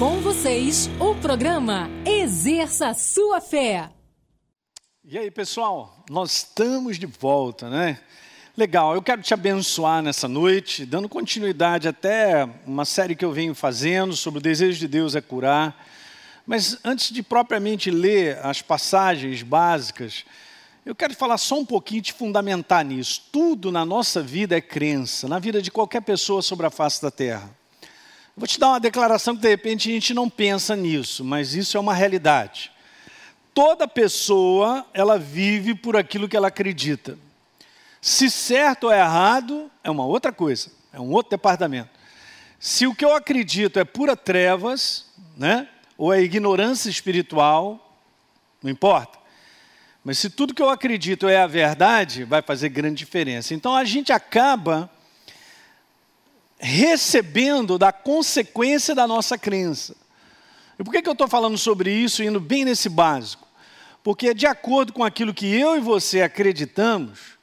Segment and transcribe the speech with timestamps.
[0.00, 3.90] Com vocês, o programa Exerça Sua Fé.
[5.04, 8.00] E aí, pessoal, nós estamos de volta, né?
[8.56, 13.54] Legal, eu quero te abençoar nessa noite, dando continuidade até uma série que eu venho
[13.54, 15.86] fazendo sobre o desejo de Deus é curar.
[16.46, 20.24] Mas antes de propriamente ler as passagens básicas,
[20.86, 23.24] eu quero falar só um pouquinho de fundamentar nisso.
[23.30, 27.10] Tudo na nossa vida é crença, na vida de qualquer pessoa sobre a face da
[27.10, 27.59] terra.
[28.36, 31.76] Vou te dar uma declaração que de repente a gente não pensa nisso, mas isso
[31.76, 32.72] é uma realidade.
[33.52, 37.18] Toda pessoa, ela vive por aquilo que ela acredita.
[38.00, 41.90] Se certo ou errado, é uma outra coisa, é um outro departamento.
[42.58, 45.06] Se o que eu acredito é pura trevas,
[45.36, 47.98] né, ou é ignorância espiritual,
[48.62, 49.18] não importa.
[50.02, 53.52] Mas se tudo que eu acredito é a verdade, vai fazer grande diferença.
[53.52, 54.90] Então a gente acaba
[56.60, 59.96] recebendo da consequência da nossa crença.
[60.78, 63.48] E por que, que eu estou falando sobre isso, indo bem nesse básico?
[64.02, 67.38] Porque, de acordo com aquilo que eu e você acreditamos,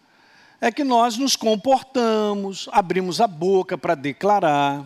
[0.62, 4.84] é que nós nos comportamos, abrimos a boca para declarar.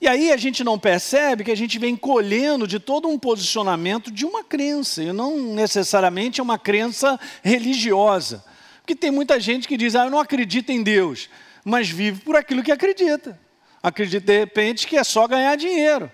[0.00, 4.10] E aí a gente não percebe que a gente vem colhendo de todo um posicionamento
[4.10, 8.44] de uma crença, e não necessariamente é uma crença religiosa.
[8.80, 11.28] Porque tem muita gente que diz, ah, eu não acredito em Deus
[11.64, 13.38] mas vive por aquilo que acredita.
[13.82, 16.10] Acredita, de repente, que é só ganhar dinheiro,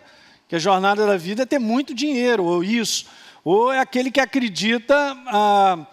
[0.49, 3.07] que a jornada da vida é ter muito dinheiro, ou isso.
[3.45, 4.95] Ou é aquele que acredita
[5.27, 5.87] ah,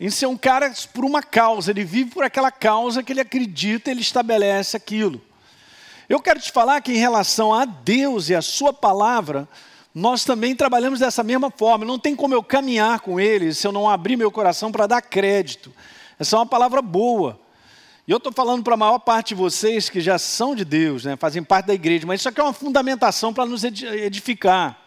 [0.00, 3.90] em ser um cara por uma causa, ele vive por aquela causa que ele acredita,
[3.90, 5.20] ele estabelece aquilo.
[6.08, 9.46] Eu quero te falar que em relação a Deus e a Sua palavra,
[9.94, 11.84] nós também trabalhamos dessa mesma forma.
[11.84, 15.02] Não tem como eu caminhar com Ele se eu não abrir meu coração para dar
[15.02, 15.72] crédito.
[16.18, 17.38] Essa é uma palavra boa.
[18.08, 21.04] E eu estou falando para a maior parte de vocês que já são de Deus,
[21.04, 24.78] né, fazem parte da igreja, mas isso aqui é uma fundamentação para nos edificar.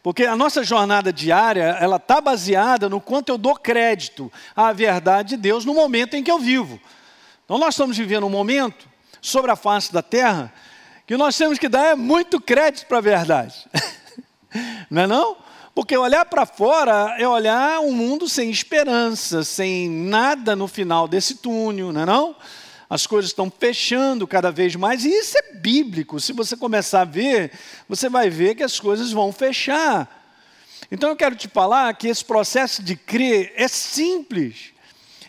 [0.00, 5.30] Porque a nossa jornada diária, ela está baseada no quanto eu dou crédito à verdade
[5.30, 6.80] de Deus no momento em que eu vivo.
[7.44, 8.88] Então nós estamos vivendo um momento
[9.20, 10.52] sobre a face da terra
[11.04, 13.68] que nós temos que dar muito crédito para a verdade.
[14.88, 15.36] não é não?
[15.76, 21.34] Porque olhar para fora é olhar um mundo sem esperança, sem nada no final desse
[21.34, 22.34] túnel, não é não?
[22.88, 26.18] As coisas estão fechando cada vez mais, e isso é bíblico.
[26.18, 27.52] Se você começar a ver,
[27.86, 30.26] você vai ver que as coisas vão fechar.
[30.90, 34.72] Então eu quero te falar que esse processo de crer é simples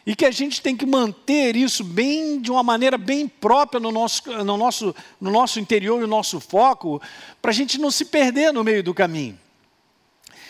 [0.05, 3.91] e que a gente tem que manter isso bem de uma maneira bem própria no
[3.91, 7.01] nosso, no nosso, no nosso interior e no nosso foco,
[7.41, 9.37] para a gente não se perder no meio do caminho.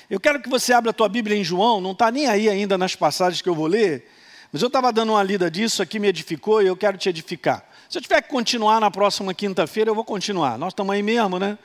[0.10, 2.78] Eu quero que você abra a tua Bíblia em João, não está nem aí ainda
[2.78, 4.10] nas passagens que eu vou ler,
[4.54, 7.68] mas eu estava dando uma lida disso, aqui me edificou e eu quero te edificar.
[7.90, 10.58] Se eu tiver que continuar na próxima quinta-feira, eu vou continuar.
[10.58, 11.58] Nós estamos aí mesmo, né?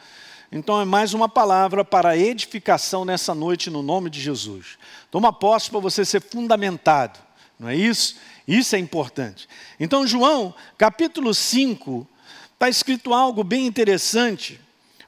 [0.51, 4.77] Então é mais uma palavra para edificação nessa noite, no nome de Jesus.
[5.09, 7.21] Toma posse para você ser fundamentado,
[7.59, 8.17] não é isso?
[8.47, 9.49] Isso é importante.
[9.79, 12.07] Então, João, capítulo 5,
[12.55, 14.61] está escrito algo bem interessante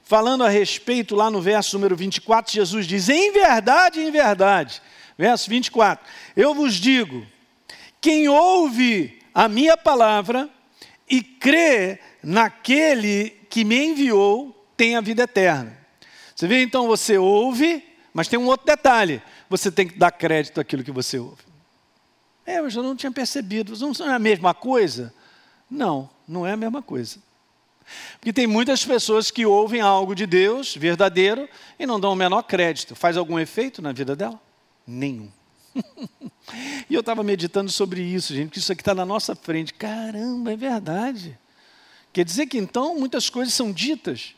[0.05, 4.81] falando a respeito, lá no verso número 24, Jesus diz: Em verdade, em verdade,
[5.17, 6.05] verso 24,
[6.37, 7.25] eu vos digo:
[7.99, 10.49] quem ouve a minha palavra
[11.09, 15.75] e crê naquele que me enviou, tem a vida eterna.
[16.35, 17.83] Você vê então, você ouve,
[18.13, 21.43] mas tem um outro detalhe: você tem que dar crédito àquilo que você ouve.
[22.45, 25.11] É, eu não tinha percebido, não é a mesma coisa?
[25.67, 27.17] Não, não é a mesma coisa.
[28.19, 31.47] Porque tem muitas pessoas que ouvem algo de Deus verdadeiro
[31.77, 32.95] e não dão o menor crédito.
[32.95, 34.39] Faz algum efeito na vida dela?
[34.85, 35.31] Nenhum.
[36.89, 39.73] e eu estava meditando sobre isso, gente, que isso aqui está na nossa frente.
[39.73, 41.37] Caramba, é verdade.
[42.13, 44.35] Quer dizer que então muitas coisas são ditas.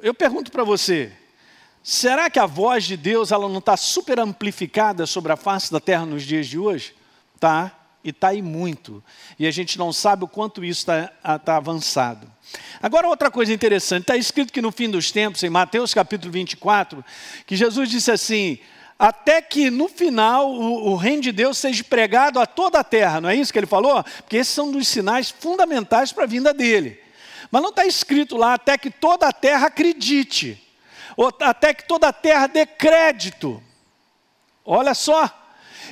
[0.00, 1.12] Eu pergunto para você:
[1.82, 5.80] será que a voz de Deus ela não está super amplificada sobre a face da
[5.80, 6.94] terra nos dias de hoje?
[7.38, 9.02] Tá e está aí muito.
[9.38, 12.30] E a gente não sabe o quanto isso está tá avançado.
[12.82, 17.04] Agora, outra coisa interessante, está escrito que no fim dos tempos, em Mateus capítulo 24,
[17.46, 18.58] que Jesus disse assim:
[18.98, 23.20] até que no final o, o, reino de Deus seja pregado a toda a terra,
[23.20, 24.02] não é isso que ele falou?
[24.04, 27.00] Porque esses são dos sinais fundamentais para a vinda dele.
[27.50, 30.62] Mas não está escrito lá até que toda a terra acredite,
[31.16, 33.62] ou até que toda a terra dê crédito.
[34.64, 35.41] Olha só,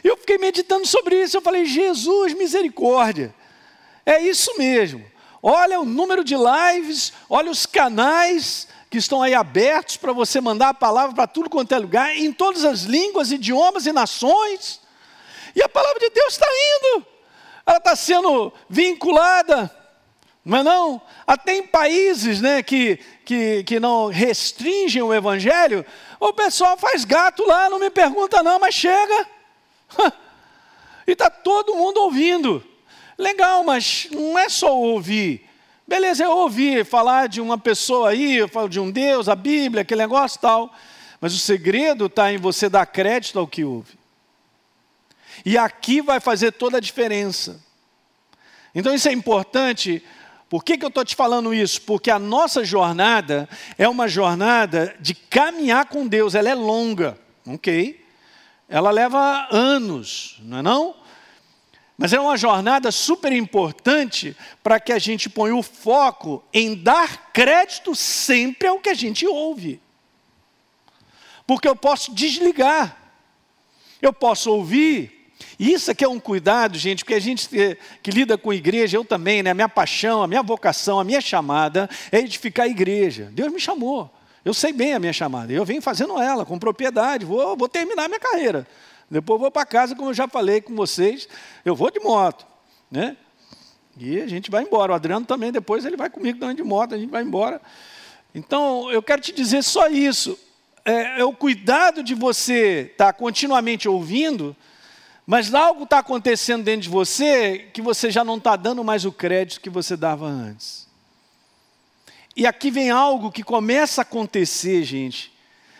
[0.02, 1.36] eu fiquei meditando sobre isso.
[1.36, 3.34] Eu falei, Jesus, misericórdia.
[4.04, 5.04] É isso mesmo.
[5.42, 10.70] Olha o número de lives, olha os canais que estão aí abertos para você mandar
[10.70, 14.80] a palavra para tudo quanto é lugar, em todas as línguas, idiomas e nações.
[15.54, 17.06] E a palavra de Deus está indo.
[17.64, 19.70] Ela está sendo vinculada
[20.44, 21.02] Não é não?
[21.26, 25.86] Até em países né, que, que, que não restringem o evangelho,
[26.18, 29.26] o pessoal faz gato lá, não me pergunta não, mas chega.
[31.06, 32.64] E está todo mundo ouvindo.
[33.18, 35.44] Legal, mas não é só ouvir.
[35.86, 39.82] Beleza, eu ouvi falar de uma pessoa aí, eu falo de um Deus, a Bíblia,
[39.82, 40.72] aquele negócio tal.
[41.20, 43.98] Mas o segredo está em você dar crédito ao que ouve.
[45.44, 47.60] E aqui vai fazer toda a diferença.
[48.74, 50.02] Então isso é importante.
[50.48, 51.82] Por que, que eu estou te falando isso?
[51.82, 57.99] Porque a nossa jornada é uma jornada de caminhar com Deus, ela é longa, ok?
[58.70, 60.94] Ela leva anos, não é não?
[61.98, 67.32] Mas é uma jornada super importante para que a gente ponha o foco em dar
[67.32, 69.80] crédito sempre ao que a gente ouve.
[71.46, 72.96] Porque eu posso desligar,
[74.00, 77.48] eu posso ouvir, e isso aqui é um cuidado, gente, porque a gente
[78.02, 79.50] que lida com igreja, eu também, né?
[79.50, 83.30] A minha paixão, a minha vocação, a minha chamada é edificar a igreja.
[83.32, 84.10] Deus me chamou.
[84.44, 85.52] Eu sei bem a minha chamada.
[85.52, 87.24] Eu venho fazendo ela com propriedade.
[87.24, 88.66] Vou, vou terminar minha carreira.
[89.10, 91.28] Depois vou para casa, como eu já falei com vocês.
[91.64, 92.46] Eu vou de moto,
[92.90, 93.16] né?
[93.98, 94.92] E a gente vai embora.
[94.92, 97.60] O Adriano também, depois ele vai comigo dando de moto, a gente vai embora.
[98.34, 100.38] Então, eu quero te dizer só isso.
[100.84, 104.56] É, é o cuidado de você estar tá continuamente ouvindo
[105.30, 109.12] mas algo está acontecendo dentro de você que você já não está dando mais o
[109.12, 110.88] crédito que você dava antes.
[112.40, 115.30] E aqui vem algo que começa a acontecer, gente,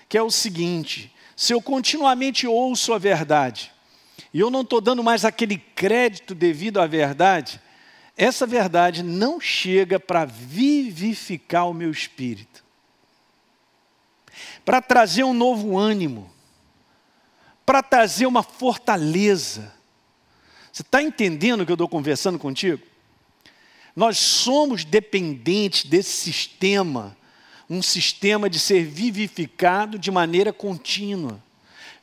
[0.07, 3.73] que é o seguinte: se eu continuamente ouço a verdade,
[4.31, 7.59] e eu não estou dando mais aquele crédito devido à verdade,
[8.15, 12.63] essa verdade não chega para vivificar o meu espírito,
[14.63, 16.31] para trazer um novo ânimo,
[17.65, 19.73] para trazer uma fortaleza.
[20.71, 22.90] Você está entendendo o que eu estou conversando contigo?
[23.95, 27.17] Nós somos dependentes desse sistema,
[27.69, 31.41] um sistema de ser vivificado de maneira contínua.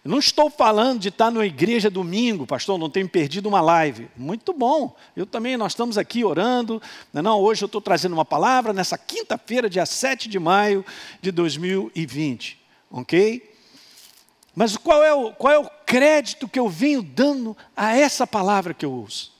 [0.08, 4.08] Não estou falando de estar na igreja domingo, pastor, não tenho perdido uma live.
[4.16, 4.96] Muito bom.
[5.16, 6.82] Eu também, nós estamos aqui orando.
[7.12, 10.86] Não, é não hoje eu estou trazendo uma palavra nessa quinta-feira, dia 7 de maio
[11.22, 12.58] de 2020.
[12.90, 13.54] Ok?
[14.56, 18.74] Mas qual é, o, qual é o crédito que eu venho dando a essa palavra
[18.74, 19.37] que eu uso?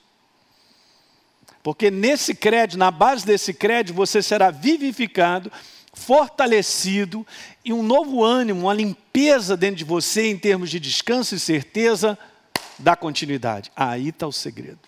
[1.68, 5.52] Porque nesse crédito, na base desse crédito, você será vivificado,
[5.92, 7.26] fortalecido
[7.62, 12.18] e um novo ânimo, uma limpeza dentro de você em termos de descanso e certeza
[12.78, 13.70] da continuidade.
[13.76, 14.78] Aí está o segredo.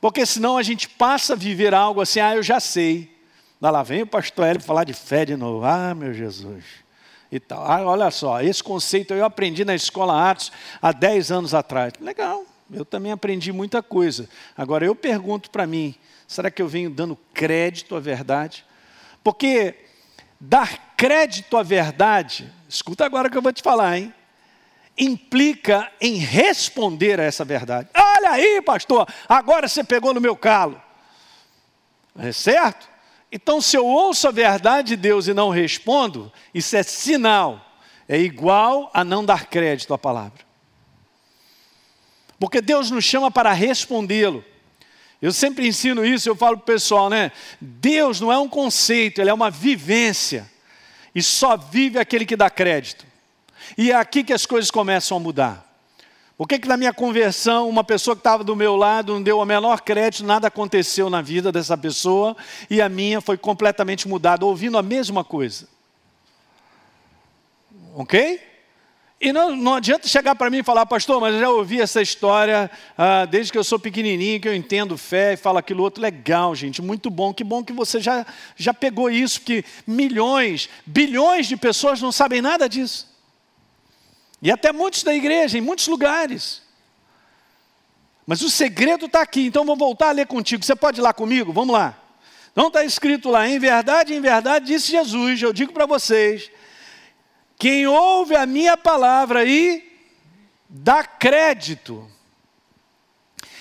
[0.00, 3.14] Porque senão a gente passa a viver algo assim, ah, eu já sei.
[3.60, 5.66] Lá vem o pastor Hélio falar de fé de novo.
[5.66, 6.64] Ah, meu Jesus
[7.30, 7.62] e tal.
[7.70, 10.50] Ah, olha só, esse conceito eu aprendi na escola Atos
[10.80, 11.92] há 10 anos atrás.
[12.00, 14.28] Legal, eu também aprendi muita coisa.
[14.56, 15.94] Agora eu pergunto para mim,
[16.26, 18.64] será que eu venho dando crédito à verdade?
[19.22, 19.74] Porque
[20.40, 24.14] dar crédito à verdade, escuta agora o que eu vou te falar, hein?
[24.98, 27.88] Implica em responder a essa verdade.
[27.94, 30.80] Olha aí, pastor, agora você pegou no meu calo.
[32.18, 32.88] É certo?
[33.30, 37.64] Então, se eu ouço a verdade de Deus e não respondo, isso é sinal,
[38.06, 40.51] é igual a não dar crédito à palavra.
[42.42, 44.44] Porque Deus nos chama para respondê-lo.
[45.22, 47.30] Eu sempre ensino isso, eu falo para o pessoal, né?
[47.60, 50.50] Deus não é um conceito, ele é uma vivência.
[51.14, 53.06] E só vive aquele que dá crédito.
[53.78, 55.72] E é aqui que as coisas começam a mudar.
[56.36, 59.38] Por que, que na minha conversão, uma pessoa que estava do meu lado não deu
[59.38, 62.36] o menor crédito, nada aconteceu na vida dessa pessoa,
[62.68, 65.68] e a minha foi completamente mudada, ouvindo a mesma coisa?
[67.94, 68.51] Ok?
[69.24, 72.02] E não, não adianta chegar para mim e falar, pastor, mas eu já ouvi essa
[72.02, 76.02] história ah, desde que eu sou pequenininho, que eu entendo fé e falo aquilo outro.
[76.02, 77.32] Legal, gente, muito bom.
[77.32, 78.26] Que bom que você já,
[78.56, 83.08] já pegou isso, que milhões, bilhões de pessoas não sabem nada disso.
[84.42, 86.60] E até muitos da igreja, em muitos lugares.
[88.26, 90.64] Mas o segredo está aqui, então vou voltar a ler contigo.
[90.64, 91.52] Você pode ir lá comigo?
[91.52, 91.96] Vamos lá.
[92.56, 96.50] Não está escrito lá, em verdade, em verdade, disse Jesus, eu digo para vocês,
[97.62, 99.88] quem ouve a minha palavra e
[100.68, 102.10] dá crédito.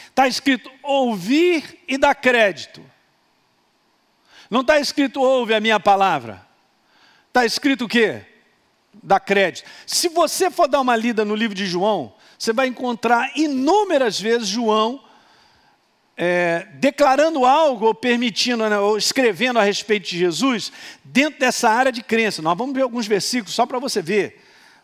[0.07, 2.83] Está escrito ouvir e dar crédito.
[4.49, 6.43] Não está escrito ouve a minha palavra.
[7.27, 8.25] Está escrito o quê?
[9.03, 9.69] dá crédito.
[9.85, 14.47] Se você for dar uma lida no livro de João, você vai encontrar inúmeras vezes
[14.47, 14.99] João
[16.23, 20.71] é, declarando algo ou permitindo, né, ou escrevendo a respeito de Jesus
[21.03, 22.43] dentro dessa área de crença.
[22.43, 24.39] Nós vamos ver alguns versículos só para você ver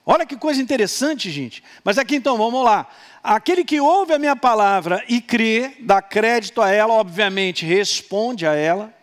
[0.09, 1.61] Olha que coisa interessante, gente.
[1.83, 2.87] Mas aqui então, vamos lá.
[3.21, 8.53] Aquele que ouve a minha palavra e crê, dá crédito a ela, obviamente responde a
[8.53, 8.93] ela.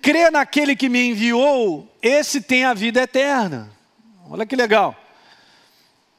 [0.00, 3.68] Crê naquele que me enviou, esse tem a vida eterna.
[4.30, 4.94] Olha que legal.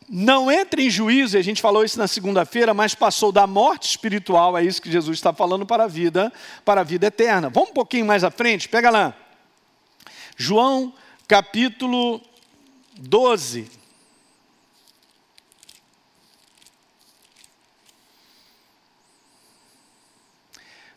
[0.09, 3.89] Não entra em juízo, e a gente falou isso na segunda-feira, mas passou da morte
[3.89, 6.31] espiritual, é isso que Jesus está falando para a vida,
[6.63, 7.49] para a vida eterna.
[7.49, 9.13] Vamos um pouquinho mais à frente, pega lá.
[10.37, 10.93] João
[11.27, 12.21] capítulo
[12.97, 13.69] 12.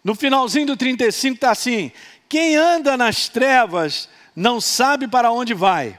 [0.04, 1.90] No finalzinho do 35 está assim:
[2.28, 5.98] quem anda nas trevas não sabe para onde vai.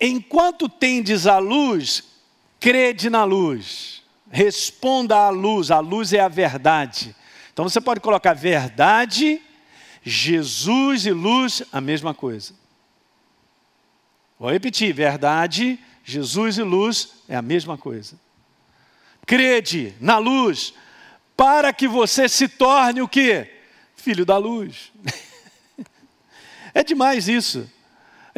[0.00, 2.04] Enquanto tendes a luz,
[2.58, 4.02] crede na luz.
[4.30, 7.14] Responda à luz, a luz é a verdade.
[7.52, 9.42] Então você pode colocar verdade,
[10.02, 12.54] Jesus e luz, a mesma coisa.
[14.38, 18.18] Vou repetir: verdade, Jesus e luz é a mesma coisa.
[19.26, 20.72] Crede na luz,
[21.36, 23.46] para que você se torne o que?
[23.96, 24.92] Filho da luz.
[26.72, 27.68] é demais isso.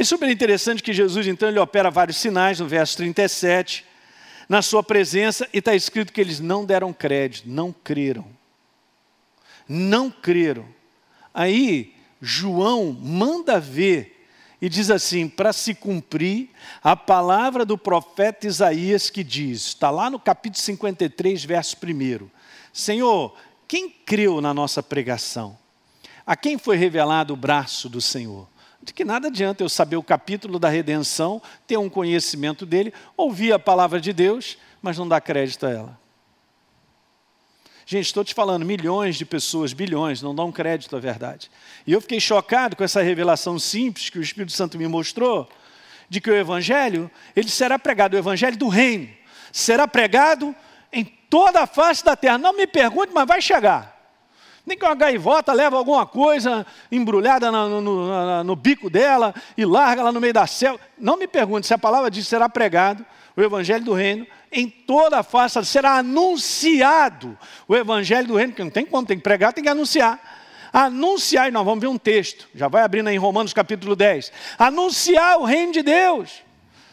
[0.02, 3.86] É super interessante que Jesus, então, ele opera vários sinais no verso 37,
[4.48, 8.26] na sua presença, e está escrito que eles não deram crédito, não creram.
[9.68, 10.66] Não creram.
[11.32, 14.26] Aí, João manda ver
[14.60, 16.50] e diz assim: para se cumprir
[16.82, 22.28] a palavra do profeta Isaías que diz, está lá no capítulo 53, verso 1:
[22.72, 23.36] Senhor,
[23.68, 25.56] quem creu na nossa pregação?
[26.26, 28.50] A quem foi revelado o braço do Senhor?
[28.82, 33.52] De que nada adianta eu saber o capítulo da redenção, ter um conhecimento dele, ouvir
[33.52, 36.02] a palavra de Deus, mas não dar crédito a ela.
[37.86, 41.50] Gente, estou te falando, milhões de pessoas, bilhões, não dão crédito à verdade.
[41.86, 45.48] E eu fiquei chocado com essa revelação simples que o Espírito Santo me mostrou,
[46.08, 49.08] de que o Evangelho, ele será pregado, o Evangelho do Reino,
[49.52, 50.54] será pregado
[50.92, 52.38] em toda a face da terra.
[52.38, 53.91] Não me pergunte, mas vai chegar.
[54.64, 59.64] Nem que uma gaivota leva alguma coisa embrulhada no, no, no, no bico dela e
[59.64, 60.80] larga lá no meio da selva.
[60.96, 63.04] Não me pergunte se a palavra diz será pregado
[63.36, 68.62] o Evangelho do Reino em toda a face, será anunciado o Evangelho do Reino, que
[68.62, 70.20] não tem como, tem que pregar, tem que anunciar.
[70.72, 74.32] Anunciar, e nós vamos ver um texto, já vai abrindo aí em Romanos capítulo 10.
[74.58, 76.42] Anunciar o reino de Deus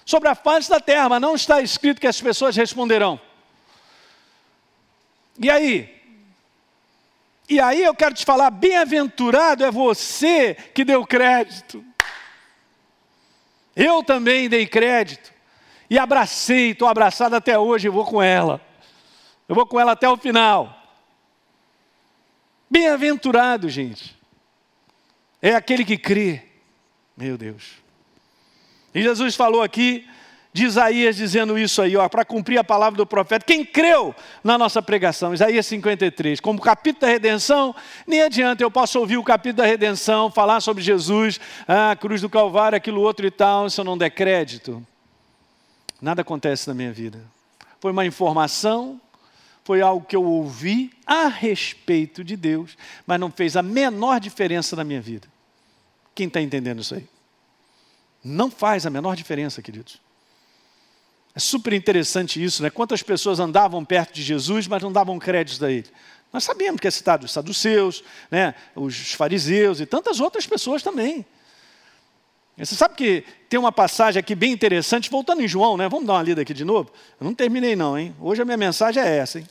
[0.05, 3.19] sobre a face da terra, mas não está escrito que as pessoas responderão.
[5.37, 5.98] E aí?
[7.49, 11.83] E aí eu quero te falar, bem-aventurado é você que deu crédito.
[13.75, 15.33] Eu também dei crédito.
[15.89, 18.61] E abracei, estou abraçado até hoje e vou com ela.
[19.47, 20.79] Eu vou com ela até o final.
[22.69, 24.15] Bem-aventurado, gente.
[25.41, 26.43] É aquele que crê.
[27.17, 27.77] Meu Deus.
[28.93, 30.07] E Jesus falou aqui
[30.51, 33.45] de Isaías dizendo isso aí, para cumprir a palavra do profeta.
[33.45, 35.33] Quem creu na nossa pregação?
[35.33, 36.39] Isaías 53.
[36.39, 37.75] Como capítulo da redenção,
[38.07, 42.21] nem adianta eu posso ouvir o capítulo da redenção, falar sobre Jesus, a ah, cruz
[42.21, 44.85] do Calvário, aquilo outro e tal, se eu não der crédito.
[46.01, 47.21] Nada acontece na minha vida.
[47.79, 48.99] Foi uma informação,
[49.63, 52.75] foi algo que eu ouvi a respeito de Deus,
[53.05, 55.27] mas não fez a menor diferença na minha vida.
[56.15, 57.07] Quem está entendendo isso aí?
[58.23, 60.01] Não faz a menor diferença, queridos.
[61.39, 62.69] É super interessante isso, né?
[62.69, 65.87] Quantas pessoas andavam perto de Jesus, mas não davam crédito a ele.
[66.33, 68.53] Nós sabíamos que é citado os saduceus, né?
[68.75, 71.25] os fariseus e tantas outras pessoas também.
[72.57, 75.87] Você sabe que tem uma passagem aqui bem interessante, voltando em João, né?
[75.87, 76.91] Vamos dar uma lida aqui de novo?
[77.17, 78.13] Eu não terminei não, hein?
[78.19, 79.47] Hoje a minha mensagem é essa, hein?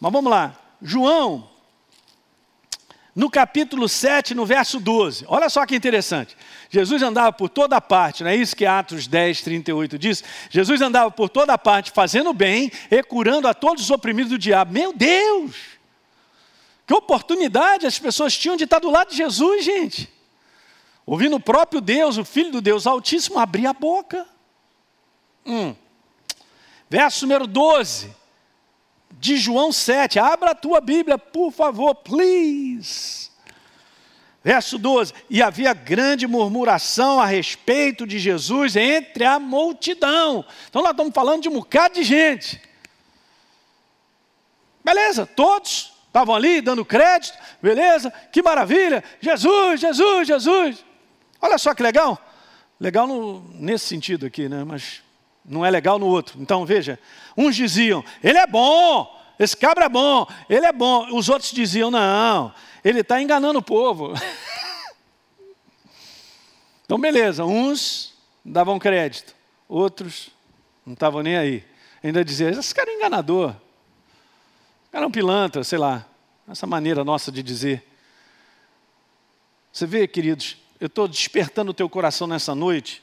[0.00, 0.58] Mas vamos lá.
[0.80, 1.46] João,
[3.14, 5.24] no capítulo 7, no verso 12.
[5.28, 6.36] Olha só que interessante.
[6.70, 10.24] Jesus andava por toda parte, não é isso que Atos 10, 38 diz?
[10.50, 14.72] Jesus andava por toda parte, fazendo bem e curando a todos os oprimidos do diabo.
[14.72, 15.54] Meu Deus!
[16.86, 20.12] Que oportunidade as pessoas tinham de estar do lado de Jesus, gente
[21.06, 24.26] ouvindo o próprio Deus, o Filho do Deus Altíssimo, abrir a boca.
[25.44, 25.74] Hum.
[26.88, 28.14] Verso número 12,
[29.18, 30.18] de João 7.
[30.18, 33.30] Abra a tua Bíblia, por favor, please.
[34.44, 40.44] Verso 12: E havia grande murmuração a respeito de Jesus entre a multidão.
[40.68, 42.60] Então, nós estamos falando de um bocado de gente.
[44.84, 50.84] Beleza, todos estavam ali dando crédito, beleza, que maravilha, Jesus, Jesus, Jesus.
[51.40, 52.20] Olha só que legal.
[52.78, 54.64] Legal no, nesse sentido aqui, né?
[54.64, 55.02] Mas
[55.44, 56.40] não é legal no outro.
[56.40, 56.98] Então veja,
[57.36, 61.16] uns diziam, ele é bom, esse cabra é bom, ele é bom.
[61.16, 64.12] Os outros diziam, não, ele está enganando o povo.
[66.84, 69.34] então beleza, uns davam crédito,
[69.68, 70.30] outros
[70.84, 71.64] não estavam nem aí.
[72.02, 73.50] Ainda diziam, esse cara é enganador,
[74.82, 76.06] esse cara é um pilantra, sei lá,
[76.48, 77.88] essa maneira nossa de dizer.
[79.72, 83.02] Você vê, queridos, eu estou despertando o teu coração nessa noite,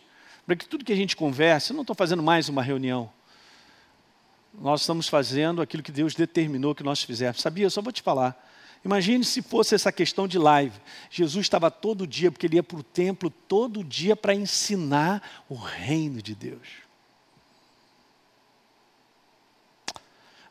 [0.50, 3.08] para que tudo que a gente converse, eu não estou fazendo mais uma reunião.
[4.52, 7.44] Nós estamos fazendo aquilo que Deus determinou que nós fizéssemos.
[7.44, 7.68] Sabia?
[7.68, 8.36] Eu só vou te falar.
[8.84, 10.76] Imagine se fosse essa questão de live.
[11.12, 15.54] Jesus estava todo dia, porque ele ia para o templo todo dia para ensinar o
[15.54, 16.68] reino de Deus.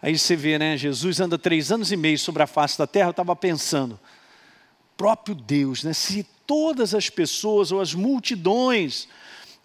[0.00, 0.76] Aí você vê, né?
[0.76, 3.09] Jesus anda três anos e meio sobre a face da terra.
[3.09, 3.99] Eu estava pensando,
[4.97, 5.93] próprio Deus, né?
[5.93, 9.09] Se todas as pessoas ou as multidões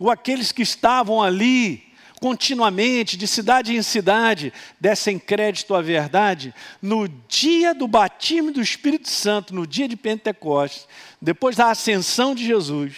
[0.03, 1.81] ou aqueles que estavam ali
[2.19, 9.10] continuamente, de cidade em cidade, dessem crédito à verdade, no dia do batismo do Espírito
[9.10, 10.89] Santo, no dia de Pentecostes,
[11.22, 12.95] depois da ascensão de Jesus,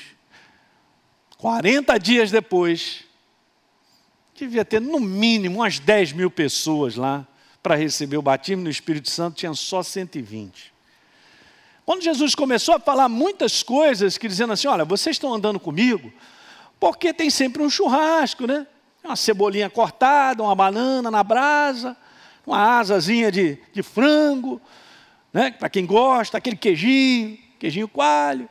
[1.38, 3.04] 40 dias depois,
[4.34, 7.28] devia ter no mínimo umas 10 mil pessoas lá
[7.62, 10.74] para receber o batismo no Espírito Santo, tinha só 120.
[11.86, 16.12] Quando Jesus começou a falar muitas coisas, que dizendo assim: olha, vocês estão andando comigo,
[16.80, 18.68] porque tem sempre um churrasco, né?
[19.04, 21.96] uma cebolinha cortada, uma banana na brasa,
[22.46, 24.60] uma asazinha de, de frango,
[25.32, 25.52] né?
[25.52, 28.50] para quem gosta, aquele queijinho, queijinho coalho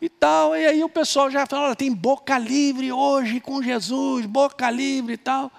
[0.00, 0.56] e tal.
[0.56, 5.18] E aí o pessoal já fala, tem boca livre hoje com Jesus, boca livre e
[5.18, 5.50] tal.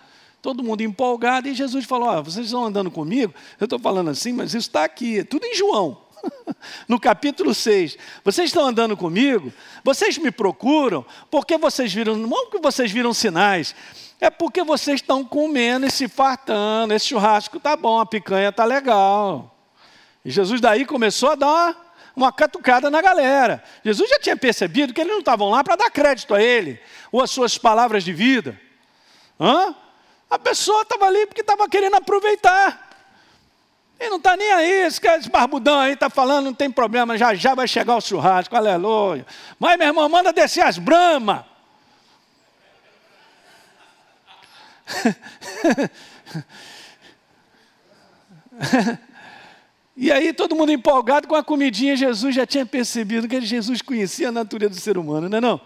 [0.41, 3.33] Todo mundo empolgado, e Jesus falou: oh, vocês estão andando comigo?
[3.57, 6.02] Eu estou falando assim, mas isso está aqui, é tudo em João.
[6.87, 7.97] no capítulo 6.
[8.23, 9.51] Vocês estão andando comigo?
[9.83, 13.75] Vocês me procuram porque vocês viram, não que vocês viram sinais,
[14.19, 16.93] é porque vocês estão comendo e se fartando.
[16.93, 19.53] Esse churrasco tá bom, a picanha tá legal.
[20.23, 23.63] E Jesus daí começou a dar uma, catucada na galera.
[23.83, 26.79] Jesus já tinha percebido que eles não estavam lá para dar crédito a ele,
[27.11, 28.59] ou as suas palavras de vida.
[29.39, 29.75] Hã?
[30.29, 32.82] A pessoa estava ali porque estava querendo aproveitar.
[34.03, 37.33] E não está nem aí, esse, esse barbudão aí está falando, não tem problema, já
[37.33, 39.25] já vai chegar o churrasco, aleluia.
[39.57, 41.45] Mas, meu irmão, manda descer as bramas.
[49.95, 54.27] e aí todo mundo empolgado com a comidinha, Jesus já tinha percebido que Jesus conhecia
[54.27, 55.61] a natureza do ser humano, não é não?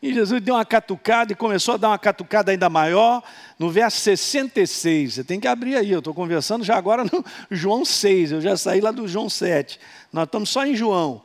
[0.00, 3.22] E Jesus deu uma catucada e começou a dar uma catucada ainda maior
[3.58, 5.14] no verso 66.
[5.14, 8.56] Você tem que abrir aí, eu estou conversando já agora no João 6, eu já
[8.56, 9.80] saí lá do João 7.
[10.12, 11.22] Nós estamos só em João.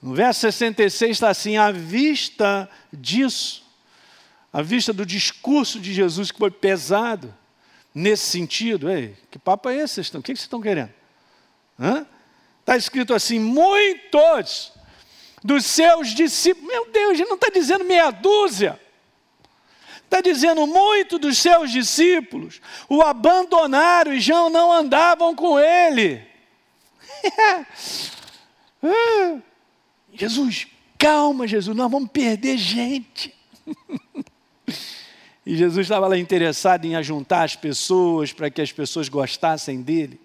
[0.00, 3.62] No verso 66 está assim: à vista disso,
[4.52, 7.32] à vista do discurso de Jesus que foi pesado
[7.94, 8.90] nesse sentido.
[8.90, 10.00] Ei, que papo é esse?
[10.00, 10.90] O que vocês estão querendo?
[12.60, 14.72] Está escrito assim: muitos
[15.42, 16.68] dos seus discípulos.
[16.68, 18.80] Meu Deus, ele não está dizendo meia dúzia.
[20.04, 26.22] Está dizendo muito dos seus discípulos o abandonaram e já não andavam com ele.
[30.12, 30.66] Jesus,
[30.98, 33.34] calma, Jesus, nós vamos perder gente.
[35.44, 40.20] E Jesus estava lá interessado em ajuntar as pessoas para que as pessoas gostassem dele.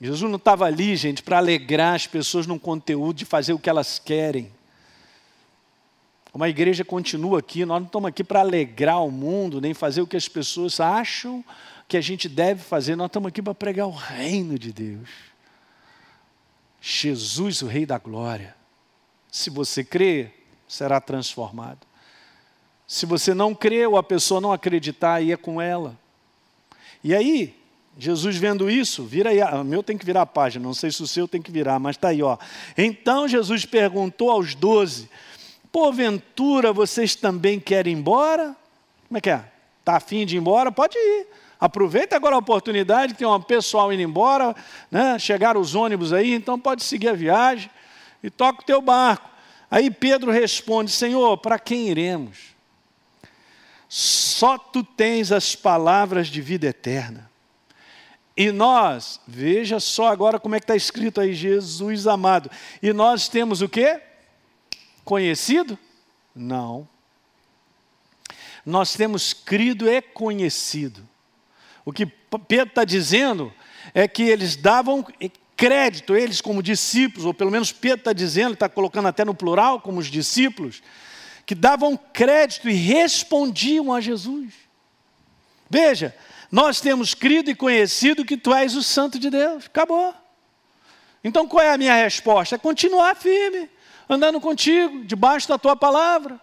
[0.00, 3.68] Jesus não estava ali, gente, para alegrar as pessoas num conteúdo de fazer o que
[3.68, 4.50] elas querem.
[6.32, 10.00] Como a igreja continua aqui, nós não estamos aqui para alegrar o mundo, nem fazer
[10.00, 11.44] o que as pessoas acham
[11.86, 15.08] que a gente deve fazer, nós estamos aqui para pregar o reino de Deus.
[16.80, 18.54] Jesus, o Rei da Glória.
[19.30, 20.30] Se você crê,
[20.68, 21.86] será transformado.
[22.86, 25.98] Se você não crê ou a pessoa não acreditar, aí é com ela.
[27.02, 27.59] E aí,
[28.00, 31.02] Jesus vendo isso, vira aí, o meu tem que virar a página, não sei se
[31.02, 32.38] o seu tem que virar, mas está aí, ó.
[32.76, 35.10] Então Jesus perguntou aos doze:
[35.70, 38.56] Porventura vocês também querem ir embora?
[39.06, 39.44] Como é que é?
[39.80, 40.72] Está afim de ir embora?
[40.72, 41.26] Pode ir.
[41.60, 44.56] Aproveita agora a oportunidade, tem um pessoal indo embora,
[44.90, 45.18] né?
[45.18, 47.70] chegaram os ônibus aí, então pode seguir a viagem
[48.22, 49.28] e toca o teu barco.
[49.70, 52.38] Aí Pedro responde: Senhor, para quem iremos?
[53.88, 57.29] Só tu tens as palavras de vida eterna.
[58.40, 62.50] E nós, veja só agora como é que está escrito aí, Jesus amado.
[62.82, 64.00] E nós temos o quê?
[65.04, 65.78] Conhecido?
[66.34, 66.88] Não.
[68.64, 71.06] Nós temos crido e conhecido.
[71.84, 73.52] O que Pedro está dizendo
[73.92, 75.06] é que eles davam
[75.54, 79.82] crédito, eles como discípulos, ou pelo menos Pedro está dizendo, está colocando até no plural,
[79.82, 80.82] como os discípulos,
[81.44, 84.54] que davam crédito e respondiam a Jesus.
[85.68, 86.16] Veja,
[86.50, 89.66] nós temos crido e conhecido que tu és o Santo de Deus.
[89.66, 90.14] Acabou.
[91.22, 92.56] Então qual é a minha resposta?
[92.56, 93.70] É continuar firme,
[94.08, 96.40] andando contigo, debaixo da tua palavra.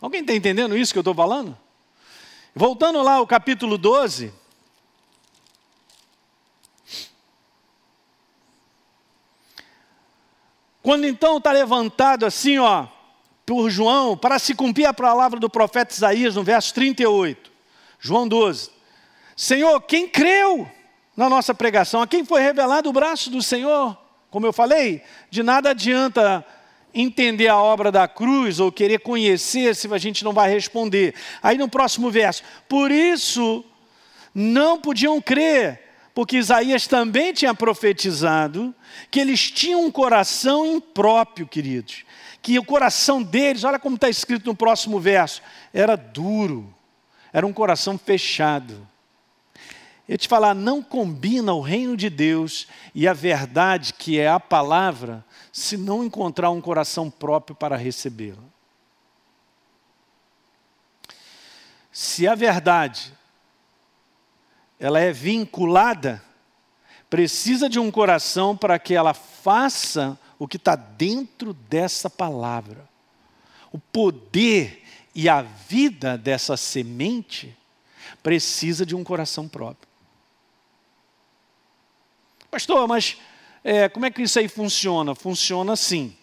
[0.00, 1.56] Alguém está entendendo isso que eu estou falando?
[2.54, 4.32] Voltando lá ao capítulo 12.
[10.82, 12.86] Quando então está levantado assim, ó,
[13.44, 17.50] por João, para se cumprir a palavra do profeta Isaías, no verso 38,
[17.98, 18.75] João 12.
[19.36, 20.66] Senhor, quem creu
[21.14, 23.96] na nossa pregação, a quem foi revelado o braço do Senhor,
[24.30, 26.44] como eu falei, de nada adianta
[26.94, 31.14] entender a obra da cruz ou querer conhecer se a gente não vai responder.
[31.42, 33.62] Aí no próximo verso, por isso
[34.34, 35.82] não podiam crer,
[36.14, 38.74] porque Isaías também tinha profetizado
[39.10, 42.04] que eles tinham um coração impróprio, queridos.
[42.40, 45.42] Que o coração deles, olha como está escrito no próximo verso,
[45.74, 46.74] era duro,
[47.32, 48.86] era um coração fechado.
[50.08, 54.38] Eu te falar, não combina o reino de Deus e a verdade, que é a
[54.38, 58.42] palavra, se não encontrar um coração próprio para recebê-la.
[61.90, 63.12] Se a verdade
[64.78, 66.22] ela é vinculada,
[67.08, 72.88] precisa de um coração para que ela faça o que está dentro dessa palavra.
[73.72, 77.56] O poder e a vida dessa semente
[78.22, 79.88] precisa de um coração próprio.
[82.50, 83.16] Pastor, mas
[83.62, 85.14] é, como é que isso aí funciona?
[85.14, 86.16] Funciona assim.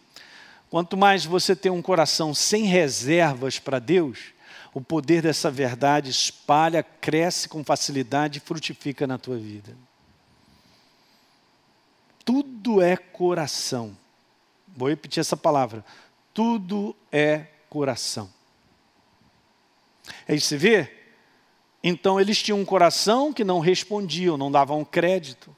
[0.69, 4.33] Quanto mais você tem um coração sem reservas para Deus,
[4.73, 9.75] o poder dessa verdade espalha, cresce com facilidade e frutifica na tua vida.
[12.25, 13.95] Tudo é coração.
[14.75, 15.85] Vou repetir essa palavra.
[16.33, 18.31] Tudo é coração.
[20.27, 20.91] Aí você vê?
[21.83, 25.55] Então eles tinham um coração que não respondiam, não davam crédito.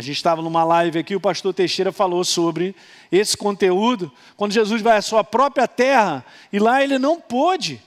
[0.00, 2.74] A gente estava numa live aqui, o pastor Teixeira falou sobre
[3.12, 7.82] esse conteúdo, quando Jesus vai à sua própria terra, e lá ele não pôde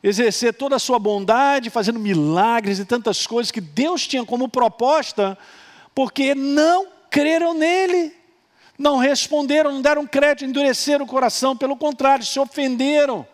[0.00, 5.36] exercer toda a sua bondade, fazendo milagres e tantas coisas que Deus tinha como proposta,
[5.92, 8.14] porque não creram nele,
[8.78, 13.26] não responderam, não deram crédito, endureceram o coração, pelo contrário, se ofenderam.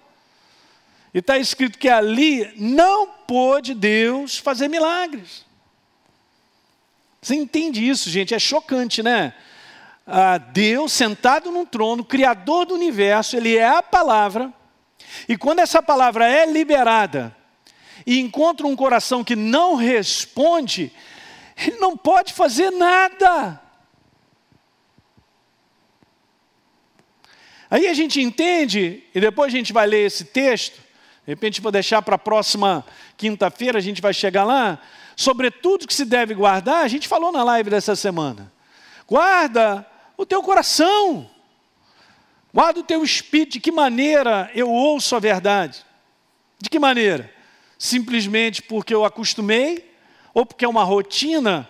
[1.13, 5.45] E está escrito que ali não pôde Deus fazer milagres.
[7.23, 8.35] Você entende isso, gente?
[8.35, 9.33] É chocante, né?
[10.05, 14.53] Ah, Deus sentado num trono, Criador do universo, Ele é a palavra,
[15.29, 17.35] e quando essa palavra é liberada
[18.05, 20.93] e encontra um coração que não responde,
[21.57, 23.61] ele não pode fazer nada.
[27.71, 31.71] Aí a gente entende, e depois a gente vai ler esse texto, de repente vou
[31.71, 32.85] deixar para a próxima
[33.17, 34.81] quinta-feira, a gente vai chegar lá
[35.23, 38.53] sobre tudo que se deve guardar, a gente falou na live dessa semana.
[39.07, 41.31] Guarda o teu coração,
[42.53, 43.53] guarda o teu espírito.
[43.53, 45.87] De que maneira eu ouço a verdade?
[46.59, 47.33] De que maneira?
[47.79, 49.95] Simplesmente porque eu acostumei,
[50.35, 51.69] ou porque é uma rotina,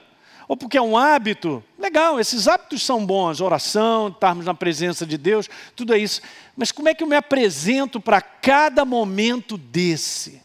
[0.48, 1.62] ou porque é um hábito.
[1.78, 6.22] Legal, esses hábitos são bons, oração, estarmos na presença de Deus, tudo é isso.
[6.56, 10.42] Mas como é que eu me apresento para cada momento desse?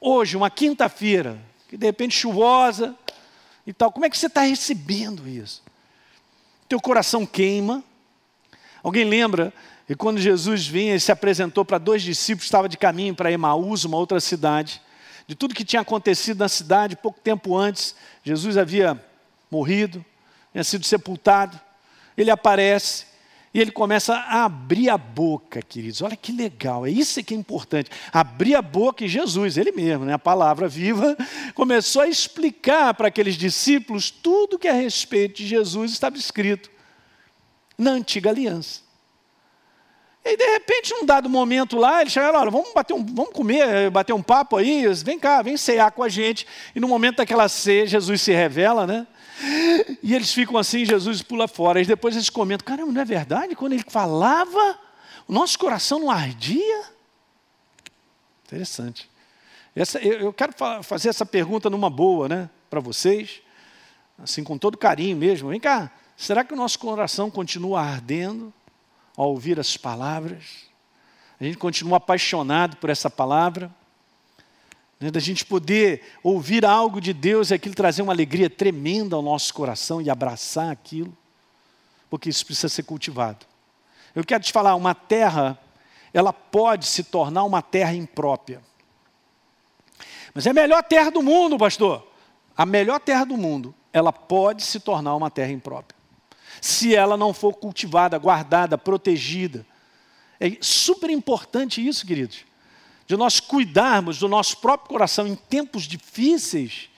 [0.00, 1.38] Hoje, uma quinta-feira,
[1.74, 2.94] que de repente chuvosa
[3.66, 3.90] e tal.
[3.90, 5.60] Como é que você está recebendo isso?
[6.68, 7.82] Teu coração queima.
[8.80, 9.52] Alguém lembra
[9.84, 13.84] que quando Jesus vinha e se apresentou para dois discípulos, estava de caminho para Emaús,
[13.84, 14.80] uma outra cidade,
[15.26, 19.04] de tudo que tinha acontecido na cidade, pouco tempo antes, Jesus havia
[19.50, 20.04] morrido,
[20.52, 21.60] tinha sido sepultado.
[22.16, 23.06] Ele aparece
[23.54, 26.02] e ele começa a abrir a boca, queridos.
[26.02, 27.88] Olha que legal, é isso que é importante.
[28.12, 31.16] Abrir a boca e Jesus, ele mesmo, né, a palavra viva,
[31.54, 36.68] começou a explicar para aqueles discípulos tudo que a respeito de Jesus estava escrito
[37.78, 38.82] na antiga aliança.
[40.24, 43.88] E de repente, num dado momento lá, eles chegaram, olha, vamos bater um, vamos comer,
[43.90, 46.44] bater um papo aí, vem cá, vem cear com a gente.
[46.74, 49.06] E no momento daquela ceia, Jesus se revela, né?
[50.02, 51.80] E eles ficam assim, Jesus pula fora.
[51.80, 53.54] E depois eles comentam: caramba, não é verdade?
[53.54, 54.78] Quando ele falava,
[55.26, 56.84] o nosso coração não ardia?
[58.46, 59.10] Interessante.
[59.74, 63.42] Essa, eu, eu quero fazer essa pergunta numa boa, né, para vocês,
[64.18, 65.48] assim com todo carinho mesmo.
[65.48, 68.52] Vem cá, será que o nosso coração continua ardendo
[69.16, 70.68] ao ouvir as palavras?
[71.40, 73.74] A gente continua apaixonado por essa palavra?
[75.00, 79.22] Né, da gente poder ouvir algo de Deus e aquilo trazer uma alegria tremenda ao
[79.22, 81.16] nosso coração e abraçar aquilo,
[82.08, 83.46] porque isso precisa ser cultivado.
[84.14, 85.58] Eu quero te falar, uma terra,
[86.12, 88.62] ela pode se tornar uma terra imprópria.
[90.32, 92.06] Mas é a melhor terra do mundo, pastor.
[92.56, 95.98] A melhor terra do mundo, ela pode se tornar uma terra imprópria.
[96.60, 99.66] Se ela não for cultivada, guardada, protegida.
[100.40, 102.44] É super importante isso, queridos.
[103.06, 106.88] De nós cuidarmos do nosso próprio coração em tempos difíceis,